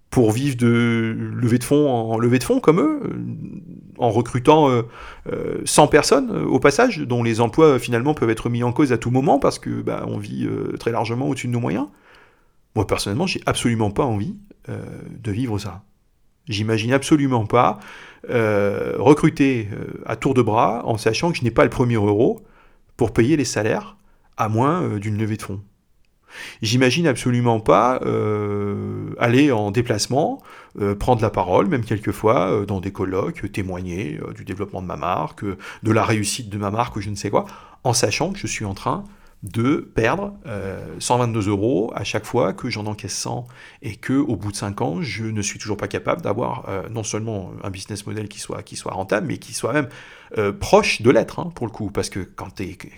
Pour 0.09 0.31
vivre 0.31 0.55
de 0.55 1.15
levée 1.35 1.57
de 1.57 1.63
fonds 1.63 1.89
en 1.89 2.17
levée 2.17 2.39
de 2.39 2.43
fonds 2.43 2.59
comme 2.59 2.79
eux, 2.79 3.01
euh, 3.03 3.13
en 3.97 4.09
recrutant 4.09 4.69
100 5.65 5.83
euh, 5.83 5.87
personnes 5.87 6.31
au 6.31 6.59
passage, 6.59 6.99
dont 6.99 7.23
les 7.23 7.41
emplois 7.41 7.79
finalement 7.79 8.13
peuvent 8.13 8.29
être 8.29 8.49
mis 8.49 8.63
en 8.63 8.71
cause 8.71 8.93
à 8.93 8.97
tout 8.97 9.11
moment 9.11 9.39
parce 9.39 9.59
que 9.59 9.81
bah, 9.81 10.05
on 10.07 10.17
vit 10.17 10.47
très 10.79 10.91
largement 10.91 11.27
au-dessus 11.27 11.47
de 11.47 11.51
nos 11.51 11.59
moyens? 11.59 11.87
Moi 12.75 12.85
personnellement, 12.85 13.27
j'ai 13.27 13.41
absolument 13.45 13.91
pas 13.91 14.05
envie 14.05 14.35
de 14.67 15.31
vivre 15.31 15.57
ça. 15.59 15.83
J'imagine 16.47 16.93
absolument 16.93 17.45
pas 17.45 17.79
euh, 18.29 18.95
recruter 18.97 19.69
euh, 19.71 20.01
à 20.05 20.15
tour 20.15 20.33
de 20.33 20.41
bras 20.41 20.81
en 20.85 20.97
sachant 20.97 21.31
que 21.31 21.37
je 21.37 21.43
n'ai 21.43 21.51
pas 21.51 21.63
le 21.63 21.69
premier 21.69 21.95
euro 21.95 22.41
pour 22.95 23.13
payer 23.13 23.37
les 23.37 23.45
salaires 23.45 23.95
à 24.37 24.49
moins 24.49 24.81
euh, 24.81 24.99
d'une 24.99 25.17
levée 25.17 25.37
de 25.37 25.41
fonds. 25.41 25.61
J'imagine 26.61 27.07
absolument 27.07 27.61
pas 27.61 28.01
aller 29.17 29.51
en 29.51 29.71
déplacement, 29.71 30.43
prendre 30.99 31.21
la 31.21 31.29
parole, 31.29 31.67
même 31.67 31.85
quelquefois 31.85 32.65
dans 32.67 32.81
des 32.81 32.91
colloques, 32.91 33.49
témoigner 33.53 34.19
du 34.35 34.43
développement 34.43 34.81
de 34.81 34.87
ma 34.87 34.97
marque, 34.97 35.45
de 35.45 35.91
la 35.91 36.03
réussite 36.03 36.49
de 36.49 36.57
ma 36.57 36.69
marque 36.69 36.97
ou 36.97 37.01
je 37.01 37.09
ne 37.09 37.15
sais 37.15 37.29
quoi, 37.29 37.45
en 37.85 37.93
sachant 37.93 38.33
que 38.33 38.39
je 38.39 38.45
suis 38.45 38.65
en 38.65 38.73
train 38.73 39.05
de 39.43 39.89
perdre 39.93 40.33
122 40.99 41.47
euh, 41.47 41.51
euros 41.51 41.91
à 41.95 42.03
chaque 42.03 42.25
fois 42.25 42.53
que 42.53 42.69
j'en 42.69 42.87
encaisse 42.87 43.13
100 43.13 43.47
et 43.83 43.95
que 43.95 44.13
au 44.13 44.35
bout 44.35 44.51
de 44.51 44.57
5 44.57 44.81
ans, 44.81 45.01
je 45.01 45.25
ne 45.25 45.41
suis 45.41 45.59
toujours 45.59 45.77
pas 45.77 45.87
capable 45.87 46.21
d'avoir 46.21 46.67
euh, 46.69 46.89
non 46.89 47.03
seulement 47.03 47.51
un 47.63 47.69
business 47.69 48.07
model 48.07 48.29
qui 48.29 48.39
soit, 48.39 48.63
qui 48.63 48.75
soit 48.75 48.93
rentable, 48.93 49.27
mais 49.27 49.37
qui 49.37 49.53
soit 49.53 49.73
même 49.73 49.89
euh, 50.37 50.51
proche 50.51 51.03
de 51.03 51.11
l'être, 51.11 51.39
hein, 51.39 51.51
pour 51.53 51.67
le 51.67 51.71
coup. 51.71 51.91
Parce 51.91 52.09
que 52.09 52.19
quand, 52.19 52.49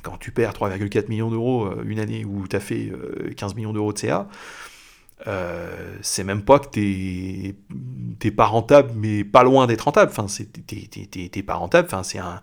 quand 0.02 0.18
tu 0.18 0.32
perds 0.32 0.54
3,4 0.54 1.10
millions 1.10 1.30
d'euros 1.30 1.70
une 1.84 2.00
année 2.00 2.24
où 2.24 2.48
tu 2.48 2.56
as 2.56 2.62
fait 2.62 2.92
15 3.36 3.56
millions 3.56 3.74
d'euros 3.74 3.92
de 3.92 3.98
CA, 3.98 4.28
c'est 6.02 6.24
même 6.24 6.44
pas 6.44 6.60
que 6.60 6.70
t'es 6.70 8.32
pas 8.32 8.46
rentable, 8.46 8.92
mais 8.96 9.26
pas 9.26 9.44
loin 9.44 9.68
d'être 9.68 9.82
rentable. 9.82 10.12
Enfin, 10.18 10.28
t'es 10.66 11.44
pas 11.44 11.56
rentable. 11.56 11.88
Enfin, 11.92 12.04
c'est 12.04 12.20
un 12.20 12.42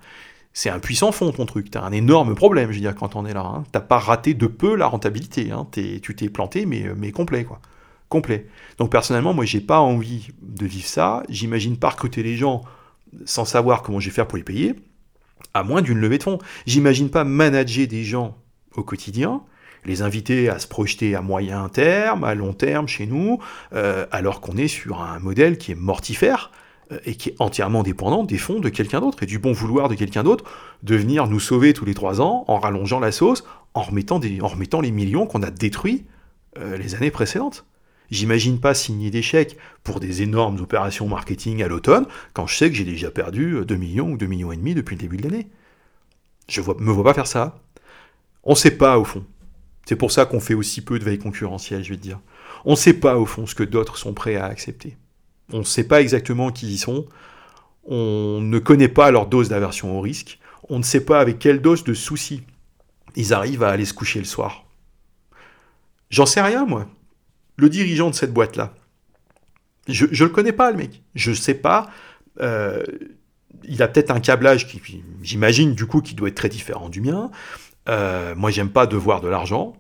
c'est 0.57 0.71
un 0.71 0.79
puissant 0.79 1.13
fond 1.13 1.33
ton 1.33 1.45
truc. 1.45 1.71
T'as 1.71 1.83
un 1.83 1.93
énorme 1.93 2.35
problème, 2.35 2.71
je 2.71 2.77
veux 2.77 2.81
dire, 2.81 2.95
quand 2.95 3.15
on 3.15 3.27
est 3.27 3.35
là. 3.35 3.45
Hein. 3.45 3.65
T'as 3.73 3.81
pas 3.81 3.99
raté 3.99 4.33
de 4.33 4.47
peu 4.47 4.75
la 4.75 4.87
rentabilité. 4.87 5.51
Hein. 5.51 5.67
tu 5.71 6.01
t'es 6.17 6.31
planté, 6.31 6.65
mais, 6.65 6.87
mais 6.97 7.13
complet, 7.13 7.45
quoi. 7.45 7.61
Complet. 8.09 8.47
Donc 8.79 8.91
personnellement, 8.91 9.35
moi, 9.35 9.45
j'ai 9.45 9.61
pas 9.61 9.81
envie 9.81 10.29
de 10.41 10.65
vivre 10.65 10.87
ça. 10.87 11.25
J'imagine 11.29 11.77
pas 11.77 11.91
recruter 11.91 12.23
les 12.23 12.37
gens 12.39 12.63
sans 13.27 13.45
savoir 13.45 13.83
comment 13.83 14.01
je 14.01 14.09
vais 14.09 14.15
faire 14.15 14.27
pour 14.27 14.39
les 14.39 14.45
payer, 14.45 14.75
à 15.53 15.63
moins 15.63 15.83
d'une 15.83 15.99
levée 15.99 16.17
de 16.17 16.23
fonds. 16.23 16.39
J'imagine 16.65 17.11
pas 17.11 17.25
manager 17.25 17.87
des 17.87 18.03
gens 18.03 18.39
au 18.77 18.83
quotidien, 18.83 19.43
les 19.85 20.01
inviter 20.01 20.49
à 20.49 20.59
se 20.59 20.67
projeter 20.67 21.15
à 21.15 21.21
moyen 21.21 21.69
terme, 21.69 22.25
à 22.25 22.35
long 22.35 22.55
terme 22.55 22.89
chez 22.89 23.07
nous, 23.07 23.41
euh, 23.75 24.07
alors 24.11 24.41
qu'on 24.41 24.57
est 24.57 24.69
sur 24.69 25.03
un 25.03 25.19
modèle 25.19 25.59
qui 25.59 25.73
est 25.73 25.77
mortifère 25.77 26.51
et 27.05 27.17
qui 27.17 27.31
est 27.31 27.35
entièrement 27.39 27.83
dépendant 27.83 28.25
des 28.25 28.39
fonds 28.39 28.61
de 28.61 28.69
quelqu'un 28.69 29.01
d'autre 29.01 29.23
et 29.23 29.27
du 29.27 29.39
bon 29.39 29.53
vouloir 29.53 29.89
de 29.89 29.95
quelqu'un 29.95 30.23
d'autre 30.23 30.45
de 30.83 30.97
venir 30.97 31.27
nous 31.27 31.41
sauver 31.41 31.73
tous 31.73 31.85
les 31.85 31.95
trois 31.95 32.21
ans 32.21 32.45
en 32.49 32.59
rallongeant 32.59 33.01
la 33.01 33.13
sauce, 33.13 33.45
en 33.75 33.83
remettant, 33.83 34.21
en 34.41 34.47
remettant 34.47 34.81
les 34.81 34.93
millions 34.93 35.27
qu'on 35.27 35.43
a 35.43 35.51
détruits 35.51 36.05
euh, 36.59 36.77
les 36.77 36.95
années 36.95 37.11
précédentes. 37.11 37.67
J'imagine 38.11 38.61
pas 38.61 38.75
signer 38.75 39.11
des 39.11 39.23
chèques 39.23 39.57
pour 39.83 40.01
des 40.01 40.23
énormes 40.23 40.61
opérations 40.61 41.09
marketing 41.09 41.63
à 41.63 41.69
l'automne 41.69 42.07
quand 42.35 42.47
je 42.47 42.57
sais 42.57 42.71
que 42.71 42.77
j'ai 42.77 42.85
déjà 42.85 43.11
perdu 43.11 43.65
2 43.67 43.75
euh, 43.75 43.79
millions 43.79 44.13
ou 44.13 44.17
2 44.17 44.27
millions 44.27 44.53
et 44.53 44.57
demi 44.57 44.75
depuis 44.75 44.95
le 44.95 45.01
début 45.01 45.17
de 45.17 45.25
l'année. 45.25 45.49
Je 46.49 46.61
ne 46.61 46.75
me 46.81 46.93
vois 46.93 47.05
pas 47.05 47.15
faire 47.15 47.27
ça. 47.27 47.59
On 48.45 48.53
ne 48.53 48.57
sait 48.57 48.71
pas 48.71 48.99
au 48.99 49.05
fond. 49.05 49.25
C'est 49.87 49.97
pour 49.97 50.13
ça 50.13 50.25
qu'on 50.25 50.41
fait 50.41 50.55
aussi 50.55 50.83
peu 50.83 50.99
de 50.99 51.05
veille 51.05 51.19
concurrentielle, 51.19 51.83
je 51.83 51.91
vais 51.91 51.97
te 51.97 52.03
dire. 52.03 52.21
On 52.65 52.77
sait 52.77 52.95
pas 52.95 53.19
au 53.19 53.27
fond 53.27 53.47
ce 53.47 53.55
que 53.55 53.65
d'autres 53.65 53.97
sont 53.97 54.15
prêts 54.15 54.37
à 54.37 54.47
accepter. 54.47 54.97
On 55.53 55.59
ne 55.59 55.65
sait 55.65 55.87
pas 55.87 56.01
exactement 56.01 56.51
qui 56.51 56.67
ils 56.73 56.79
sont. 56.79 57.07
On 57.85 58.41
ne 58.41 58.59
connaît 58.59 58.89
pas 58.89 59.11
leur 59.11 59.27
dose 59.27 59.49
d'aversion 59.49 59.97
au 59.97 60.01
risque. 60.01 60.39
On 60.69 60.79
ne 60.79 60.85
sait 60.85 61.05
pas 61.05 61.21
avec 61.21 61.39
quelle 61.39 61.63
dose 61.63 61.85
de 61.85 61.95
soucis 61.95 62.43
ils 63.15 63.33
arrivent 63.33 63.63
à 63.63 63.71
aller 63.71 63.85
se 63.85 63.95
coucher 63.95 64.19
le 64.19 64.25
soir. 64.25 64.65
J'en 66.11 66.27
sais 66.27 66.43
rien, 66.43 66.67
moi. 66.67 66.87
Le 67.57 67.69
dirigeant 67.69 68.11
de 68.11 68.15
cette 68.15 68.33
boîte-là. 68.33 68.75
Je 69.89 70.07
ne 70.07 70.29
le 70.29 70.29
connais 70.29 70.53
pas, 70.53 70.71
le 70.71 70.77
mec. 70.77 71.03
Je 71.15 71.31
ne 71.31 71.37
sais 71.37 71.55
pas. 71.55 71.89
Euh, 72.41 72.85
il 73.65 73.83
a 73.83 73.89
peut-être 73.89 74.11
un 74.11 74.21
câblage 74.21 74.69
qui, 74.69 75.03
j'imagine, 75.23 75.75
du 75.75 75.87
coup, 75.87 76.01
qui 76.03 76.15
doit 76.15 76.29
être 76.29 76.35
très 76.35 76.49
différent 76.49 76.89
du 76.89 77.01
mien. 77.01 77.31
Euh, 77.89 78.35
moi, 78.35 78.51
j'aime 78.51 78.71
pas 78.71 78.87
devoir 78.87 79.21
de 79.21 79.29
l'argent. 79.29 79.77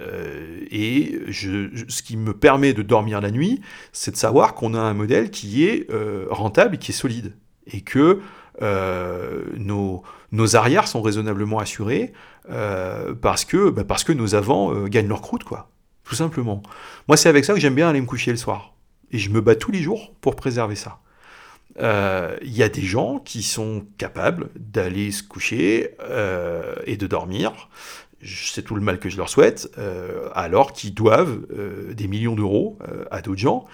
Euh, 0.00 0.60
et 0.70 1.20
ce 1.30 2.02
qui 2.02 2.16
me 2.16 2.32
permet 2.32 2.72
de 2.72 2.82
dormir 2.82 3.20
la 3.20 3.30
nuit, 3.30 3.60
c'est 3.92 4.10
de 4.10 4.16
savoir 4.16 4.54
qu'on 4.54 4.74
a 4.74 4.80
un 4.80 4.94
modèle 4.94 5.30
qui 5.30 5.64
est 5.64 5.90
euh, 5.90 6.26
rentable 6.30 6.78
qui 6.78 6.92
est 6.92 6.94
solide. 6.94 7.34
Et 7.66 7.82
que 7.82 8.20
euh, 8.62 9.44
nos, 9.56 10.02
nos, 10.32 10.56
arrières 10.56 10.88
sont 10.88 11.02
raisonnablement 11.02 11.58
assurés 11.58 12.12
parce, 13.20 13.44
que, 13.44 13.70
bah, 13.70 13.84
parce 13.84 14.02
que 14.02 14.12
nos 14.12 14.34
avants 14.34 14.74
gagnent 14.86 15.08
leur 15.08 15.20
croûte, 15.20 15.44
quoi. 15.44 15.70
Tout 16.02 16.16
simplement. 16.16 16.62
Moi, 17.06 17.16
c'est 17.16 17.28
avec 17.28 17.44
ça 17.44 17.54
que 17.54 17.60
j'aime 17.60 17.76
bien 17.76 17.88
aller 17.88 18.00
me 18.00 18.06
coucher 18.06 18.32
le 18.32 18.36
soir. 18.36 18.74
Et 19.12 19.18
je 19.18 19.30
me 19.30 19.40
bats 19.40 19.54
tous 19.54 19.70
les 19.70 19.80
jours 19.80 20.12
pour 20.20 20.34
préserver 20.34 20.74
ça. 20.74 20.98
Il 21.78 22.52
y 22.52 22.64
a 22.64 22.68
des 22.68 22.82
gens 22.82 23.20
qui 23.20 23.44
sont 23.44 23.86
capables 23.98 24.48
d'aller 24.56 25.12
se 25.12 25.22
coucher 25.22 25.94
et 26.86 26.96
de 26.96 27.06
dormir 27.06 27.68
c'est 28.24 28.62
tout 28.62 28.74
le 28.74 28.82
mal 28.82 28.98
que 28.98 29.08
je 29.08 29.16
leur 29.16 29.28
souhaite, 29.28 29.70
alors 30.34 30.72
qu'ils 30.72 30.94
doivent 30.94 31.40
des 31.92 32.08
millions 32.08 32.34
d'euros 32.34 32.78
à 33.10 33.22
d'autres 33.22 33.40
gens 33.40 33.66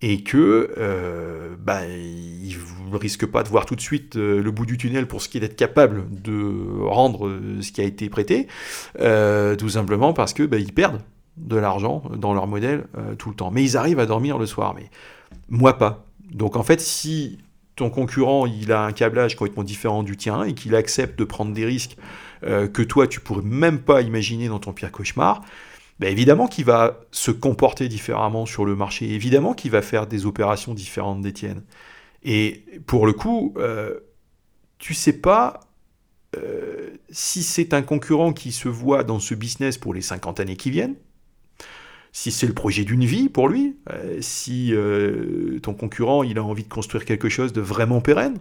et 0.00 0.22
que 0.22 0.74
euh, 0.78 1.56
bah, 1.58 1.86
il 1.86 2.56
ne 2.90 2.96
risque 2.96 3.26
pas 3.26 3.42
de 3.42 3.48
voir 3.48 3.66
tout 3.66 3.74
de 3.74 3.80
suite 3.80 4.16
euh, 4.16 4.40
le 4.40 4.50
bout 4.50 4.66
du 4.66 4.78
tunnel 4.78 5.06
pour 5.06 5.22
ce 5.22 5.28
qui 5.28 5.38
est 5.38 5.40
d'être 5.40 5.56
capable 5.56 6.04
de 6.10 6.80
rendre 6.82 7.26
euh, 7.26 7.60
ce 7.62 7.72
qui 7.72 7.80
a 7.80 7.84
été 7.84 8.08
prêté, 8.08 8.46
euh, 9.00 9.56
tout 9.56 9.70
simplement 9.70 10.12
parce 10.12 10.34
que 10.34 10.44
bah, 10.44 10.58
ils 10.58 10.72
perdent 10.72 11.00
de 11.36 11.56
l'argent 11.56 12.02
dans 12.16 12.34
leur 12.34 12.48
modèle 12.48 12.84
tout 13.16 13.28
le 13.28 13.36
temps. 13.36 13.52
Mais 13.52 13.62
ils 13.62 13.76
arrivent 13.76 14.00
à 14.00 14.06
dormir 14.06 14.38
le 14.38 14.46
soir, 14.46 14.74
mais 14.74 14.90
moi 15.48 15.78
pas. 15.78 16.04
Donc 16.32 16.56
en 16.56 16.64
fait, 16.64 16.80
si 16.80 17.38
ton 17.76 17.90
concurrent 17.90 18.44
il 18.44 18.72
a 18.72 18.82
un 18.82 18.90
câblage 18.90 19.36
complètement 19.36 19.62
différent 19.62 20.02
du 20.02 20.16
tien 20.16 20.42
et 20.42 20.54
qu'il 20.54 20.74
accepte 20.74 21.16
de 21.16 21.22
prendre 21.22 21.52
des 21.52 21.64
risques 21.64 21.96
que 22.42 22.82
toi 22.82 23.06
tu 23.06 23.20
pourrais 23.20 23.42
même 23.42 23.80
pas 23.80 24.02
imaginer 24.02 24.48
dans 24.48 24.58
ton 24.58 24.72
pire 24.72 24.92
cauchemar, 24.92 25.42
ben 25.98 26.10
évidemment 26.10 26.46
qu'il 26.46 26.64
va 26.64 27.00
se 27.10 27.30
comporter 27.30 27.88
différemment 27.88 28.46
sur 28.46 28.64
le 28.64 28.76
marché, 28.76 29.12
évidemment 29.12 29.54
qu'il 29.54 29.70
va 29.70 29.82
faire 29.82 30.06
des 30.06 30.26
opérations 30.26 30.74
différentes 30.74 31.20
des 31.20 31.32
tiennes. 31.32 31.64
Et 32.22 32.64
pour 32.86 33.06
le 33.06 33.12
coup, 33.12 33.54
euh, 33.58 33.98
tu 34.78 34.94
sais 34.94 35.12
pas 35.12 35.60
euh, 36.36 36.90
si 37.10 37.42
c'est 37.42 37.72
un 37.72 37.82
concurrent 37.82 38.32
qui 38.32 38.52
se 38.52 38.68
voit 38.68 39.02
dans 39.02 39.18
ce 39.18 39.34
business 39.34 39.78
pour 39.78 39.94
les 39.94 40.02
50 40.02 40.40
années 40.40 40.56
qui 40.56 40.70
viennent, 40.70 40.96
si 42.12 42.30
c'est 42.30 42.46
le 42.46 42.54
projet 42.54 42.84
d'une 42.84 43.04
vie 43.04 43.28
pour 43.28 43.48
lui, 43.48 43.76
euh, 43.90 44.18
si 44.20 44.74
euh, 44.74 45.58
ton 45.60 45.74
concurrent 45.74 46.22
il 46.22 46.38
a 46.38 46.44
envie 46.44 46.64
de 46.64 46.68
construire 46.68 47.04
quelque 47.04 47.28
chose 47.28 47.52
de 47.52 47.60
vraiment 47.60 48.00
pérenne, 48.00 48.38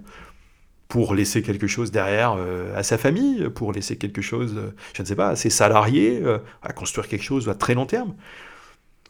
pour 0.87 1.13
laisser 1.13 1.41
quelque 1.41 1.67
chose 1.67 1.91
derrière 1.91 2.35
euh, 2.37 2.77
à 2.77 2.83
sa 2.83 2.97
famille, 2.97 3.49
pour 3.49 3.73
laisser 3.73 3.97
quelque 3.97 4.21
chose, 4.21 4.55
euh, 4.57 4.73
je 4.93 5.01
ne 5.01 5.07
sais 5.07 5.15
pas, 5.15 5.29
à 5.29 5.35
ses 5.35 5.49
salariés, 5.49 6.21
euh, 6.23 6.39
à 6.61 6.71
construire 6.71 7.07
quelque 7.07 7.23
chose 7.23 7.49
à 7.49 7.55
très 7.55 7.73
long 7.73 7.85
terme. 7.85 8.13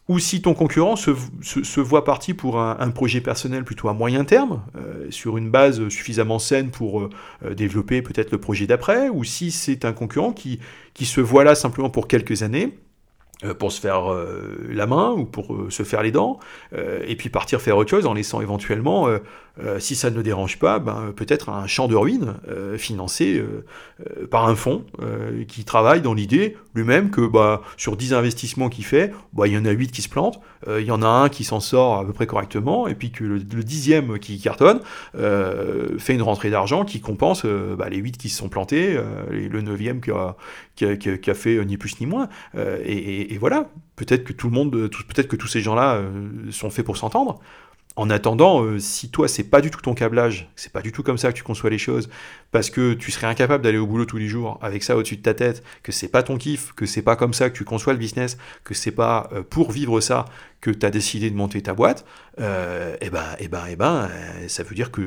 Ou 0.08 0.18
si 0.18 0.40
ton 0.40 0.54
concurrent 0.54 0.96
se, 0.96 1.80
voit 1.80 2.02
parti 2.02 2.32
pour 2.32 2.58
un, 2.58 2.90
projet 2.90 3.20
personnel 3.20 3.62
plutôt 3.62 3.90
à 3.90 3.92
moyen 3.92 4.24
terme, 4.24 4.62
sur 5.10 5.36
une 5.36 5.50
base 5.50 5.86
suffisamment 5.90 6.38
saine 6.38 6.70
pour 6.70 7.10
développer 7.54 8.00
peut-être 8.00 8.32
le 8.32 8.38
projet 8.38 8.66
d'après, 8.66 9.10
ou 9.10 9.22
si 9.22 9.50
c'est 9.50 9.84
un 9.84 9.92
concurrent 9.92 10.32
qui, 10.32 10.60
se 10.98 11.20
voit 11.20 11.44
là 11.44 11.54
simplement 11.54 11.90
pour 11.90 12.08
quelques 12.08 12.42
années, 12.42 12.78
pour 13.58 13.70
se 13.70 13.82
faire 13.82 14.04
la 14.70 14.86
main 14.86 15.10
ou 15.10 15.26
pour 15.26 15.66
se 15.68 15.82
faire 15.82 16.02
les 16.02 16.10
dents, 16.10 16.38
et 16.74 17.14
puis 17.14 17.28
partir 17.28 17.60
faire 17.60 17.76
autre 17.76 17.90
chose 17.90 18.06
en 18.06 18.14
laissant 18.14 18.40
éventuellement, 18.40 19.10
si 19.78 19.94
ça 19.94 20.10
ne 20.10 20.16
le 20.16 20.22
dérange 20.22 20.58
pas, 20.58 20.78
ben, 20.78 21.12
peut-être 21.14 21.48
un 21.48 21.66
champ 21.66 21.88
de 21.88 21.96
ruines 21.96 22.34
financé 22.76 23.42
par 24.30 24.46
un 24.46 24.54
fonds 24.54 24.84
qui 25.48 25.64
travaille 25.64 26.00
dans 26.00 26.14
l'idée 26.14 26.56
lui-même 26.74 27.10
que 27.10 27.26
bah, 27.26 27.62
sur 27.76 27.96
10 27.96 28.14
investissements 28.14 28.68
qu'il 28.68 28.84
fait, 28.84 29.12
bah, 29.32 29.46
il 29.46 29.54
y 29.54 29.58
en 29.58 29.64
a 29.64 29.70
8 29.70 29.90
qui 29.90 30.02
se 30.02 30.08
plantent, 30.08 30.40
il 30.68 30.84
y 30.84 30.90
en 30.90 31.02
a 31.02 31.08
un 31.08 31.28
qui 31.28 31.44
s'en 31.44 31.60
sort 31.60 31.98
à 31.98 32.06
peu 32.06 32.12
près 32.12 32.26
correctement, 32.26 32.86
et 32.86 32.94
puis 32.94 33.10
que 33.10 33.24
le, 33.24 33.40
dixième 33.40 34.18
qui 34.18 34.40
cartonne 34.40 34.80
fait 35.14 36.14
une 36.14 36.22
rentrée 36.22 36.50
d'argent 36.50 36.84
qui 36.84 37.00
compense 37.00 37.44
bah, 37.44 37.88
les 37.88 37.98
8 37.98 38.16
qui 38.16 38.28
se 38.28 38.38
sont 38.38 38.48
plantés, 38.48 39.00
et 39.32 39.48
le 39.48 39.60
neuvième 39.60 40.00
qui 40.00 40.10
a, 40.10 40.36
qui 40.76 40.84
a, 40.84 40.96
qui 40.96 41.30
a, 41.30 41.34
fait 41.34 41.64
ni 41.64 41.76
plus 41.76 42.00
ni 42.00 42.06
moins. 42.06 42.28
et, 42.56 42.92
et 42.92 43.28
et, 43.28 43.38
voilà, 43.38 43.68
peut-être 43.96 44.24
que 44.24 44.32
tout 44.32 44.48
le 44.48 44.54
monde, 44.54 44.70
peut-être 44.72 45.28
que 45.28 45.36
tous 45.36 45.46
ces 45.46 45.60
gens-là 45.60 45.96
euh, 45.96 46.50
sont 46.50 46.70
faits 46.70 46.84
pour 46.84 46.96
s'entendre. 46.96 47.40
En 47.98 48.10
attendant, 48.10 48.62
euh, 48.62 48.78
si 48.78 49.10
toi 49.10 49.26
c'est 49.26 49.42
pas 49.42 49.60
du 49.60 49.72
tout 49.72 49.80
ton 49.80 49.92
câblage, 49.92 50.48
c'est 50.54 50.72
pas 50.72 50.82
du 50.82 50.92
tout 50.92 51.02
comme 51.02 51.18
ça 51.18 51.32
que 51.32 51.36
tu 51.36 51.42
conçois 51.42 51.68
les 51.68 51.78
choses, 51.78 52.08
parce 52.52 52.70
que 52.70 52.94
tu 52.94 53.10
serais 53.10 53.26
incapable 53.26 53.64
d'aller 53.64 53.76
au 53.76 53.88
boulot 53.88 54.04
tous 54.04 54.18
les 54.18 54.28
jours 54.28 54.56
avec 54.62 54.84
ça 54.84 54.96
au-dessus 54.96 55.16
de 55.16 55.22
ta 55.22 55.34
tête, 55.34 55.64
que 55.82 55.90
c'est 55.90 56.06
pas 56.06 56.22
ton 56.22 56.38
kiff, 56.38 56.72
que 56.74 56.86
c'est 56.86 57.02
pas 57.02 57.16
comme 57.16 57.34
ça 57.34 57.50
que 57.50 57.56
tu 57.56 57.64
conçois 57.64 57.94
le 57.94 57.98
business, 57.98 58.38
que 58.62 58.72
c'est 58.72 58.92
pas 58.92 59.28
euh, 59.32 59.42
pour 59.42 59.72
vivre 59.72 60.00
ça 60.00 60.26
que 60.60 60.70
tu 60.70 60.90
décidé 60.90 61.30
de 61.30 61.36
monter 61.36 61.62
ta 61.62 61.74
boîte, 61.74 62.04
euh, 62.40 62.96
eh 63.00 63.10
ben, 63.10 63.24
eh 63.38 63.48
ben, 63.48 63.64
eh 63.70 63.76
ben, 63.76 64.08
euh, 64.10 64.48
ça 64.48 64.62
veut 64.62 64.74
dire 64.74 64.90
que 64.90 65.02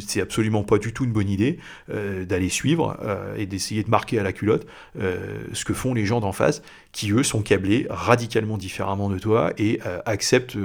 c'est 0.00 0.20
absolument 0.20 0.64
pas 0.64 0.78
du 0.78 0.92
tout 0.92 1.04
une 1.04 1.12
bonne 1.12 1.28
idée 1.28 1.58
euh, 1.90 2.24
d'aller 2.24 2.48
suivre 2.48 2.98
euh, 3.02 3.36
et 3.36 3.46
d'essayer 3.46 3.82
de 3.82 3.90
marquer 3.90 4.18
à 4.18 4.22
la 4.22 4.32
culotte 4.32 4.66
ce 4.96 5.64
que 5.64 5.74
font 5.74 5.94
les 5.94 6.06
gens 6.06 6.20
d'en 6.20 6.32
face, 6.32 6.62
qui 6.92 7.12
eux 7.12 7.22
sont 7.22 7.42
câblés 7.42 7.86
radicalement 7.90 8.56
différemment 8.58 9.08
de 9.08 9.18
toi 9.18 9.52
et 9.58 9.80
acceptent 10.04 10.56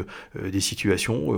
des 0.41 0.59
situations 0.59 1.37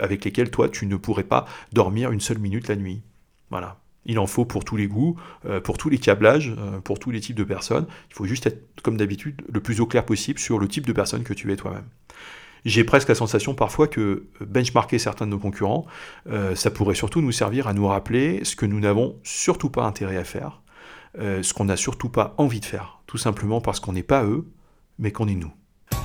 avec 0.00 0.24
lesquelles 0.24 0.50
toi 0.50 0.68
tu 0.68 0.86
ne 0.86 0.96
pourrais 0.96 1.24
pas 1.24 1.46
dormir 1.72 2.12
une 2.12 2.20
seule 2.20 2.38
minute 2.38 2.68
la 2.68 2.76
nuit. 2.76 3.02
Voilà. 3.50 3.78
Il 4.06 4.18
en 4.18 4.26
faut 4.26 4.44
pour 4.44 4.64
tous 4.64 4.76
les 4.76 4.86
goûts, 4.86 5.16
euh, 5.44 5.60
pour 5.60 5.78
tous 5.78 5.88
les 5.88 5.98
câblages, 5.98 6.54
euh, 6.58 6.80
pour 6.80 6.98
tous 6.98 7.10
les 7.10 7.20
types 7.20 7.36
de 7.36 7.44
personnes. 7.44 7.86
Il 8.10 8.14
faut 8.14 8.24
juste 8.24 8.46
être, 8.46 8.62
comme 8.82 8.96
d'habitude, 8.96 9.42
le 9.52 9.60
plus 9.60 9.80
au 9.80 9.86
clair 9.86 10.04
possible 10.06 10.38
sur 10.38 10.58
le 10.58 10.68
type 10.68 10.86
de 10.86 10.92
personne 10.92 11.22
que 11.22 11.34
tu 11.34 11.52
es 11.52 11.56
toi-même. 11.56 11.86
J'ai 12.64 12.82
presque 12.82 13.08
la 13.08 13.14
sensation 13.14 13.54
parfois 13.54 13.86
que 13.86 14.26
benchmarker 14.40 14.98
certains 14.98 15.26
de 15.26 15.32
nos 15.32 15.38
concurrents, 15.38 15.86
euh, 16.28 16.54
ça 16.54 16.70
pourrait 16.70 16.94
surtout 16.94 17.20
nous 17.20 17.32
servir 17.32 17.68
à 17.68 17.74
nous 17.74 17.86
rappeler 17.86 18.44
ce 18.44 18.56
que 18.56 18.66
nous 18.66 18.80
n'avons 18.80 19.18
surtout 19.22 19.70
pas 19.70 19.84
intérêt 19.84 20.16
à 20.16 20.24
faire, 20.24 20.62
ce 21.18 21.54
qu'on 21.54 21.64
n'a 21.64 21.76
surtout 21.76 22.10
pas 22.10 22.34
envie 22.36 22.60
de 22.60 22.66
faire, 22.66 23.00
tout 23.06 23.16
simplement 23.16 23.60
parce 23.60 23.80
qu'on 23.80 23.92
n'est 23.92 24.02
pas 24.02 24.24
eux, 24.24 24.48
mais 24.98 25.12
qu'on 25.12 25.28
est 25.28 25.34
nous. 25.34 25.52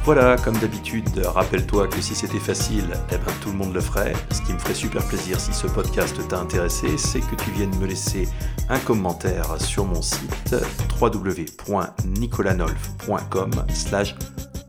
Voilà, 0.04 0.36
comme 0.36 0.58
d'habitude, 0.58 1.20
rappelle-toi 1.24 1.88
que 1.88 2.02
si 2.02 2.16
c'était 2.16 2.40
facile, 2.40 2.90
eh 3.12 3.18
ben, 3.18 3.32
tout 3.42 3.52
le 3.52 3.58
monde 3.58 3.72
le 3.74 3.82
ferait. 3.82 4.14
Ce 4.32 4.42
qui 4.42 4.52
me 4.54 4.58
ferait 4.58 4.74
super 4.74 5.08
plaisir 5.08 5.40
si 5.40 5.54
ce 5.54 5.68
podcast 5.68 6.28
t'a 6.28 6.40
intéressé, 6.40 6.98
c'est 6.98 7.20
que 7.20 7.36
tu 7.36 7.52
viennes 7.52 7.78
me 7.78 7.86
laisser 7.86 8.28
un 8.68 8.80
commentaire 8.80 9.62
sur 9.62 9.86
mon 9.86 10.02
site 10.02 10.56
www.nicolanolf.com 11.00 13.52
slash 13.74 14.16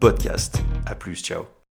podcast. 0.01 0.61
A 0.87 0.95
plus, 0.95 1.23
ciao 1.23 1.62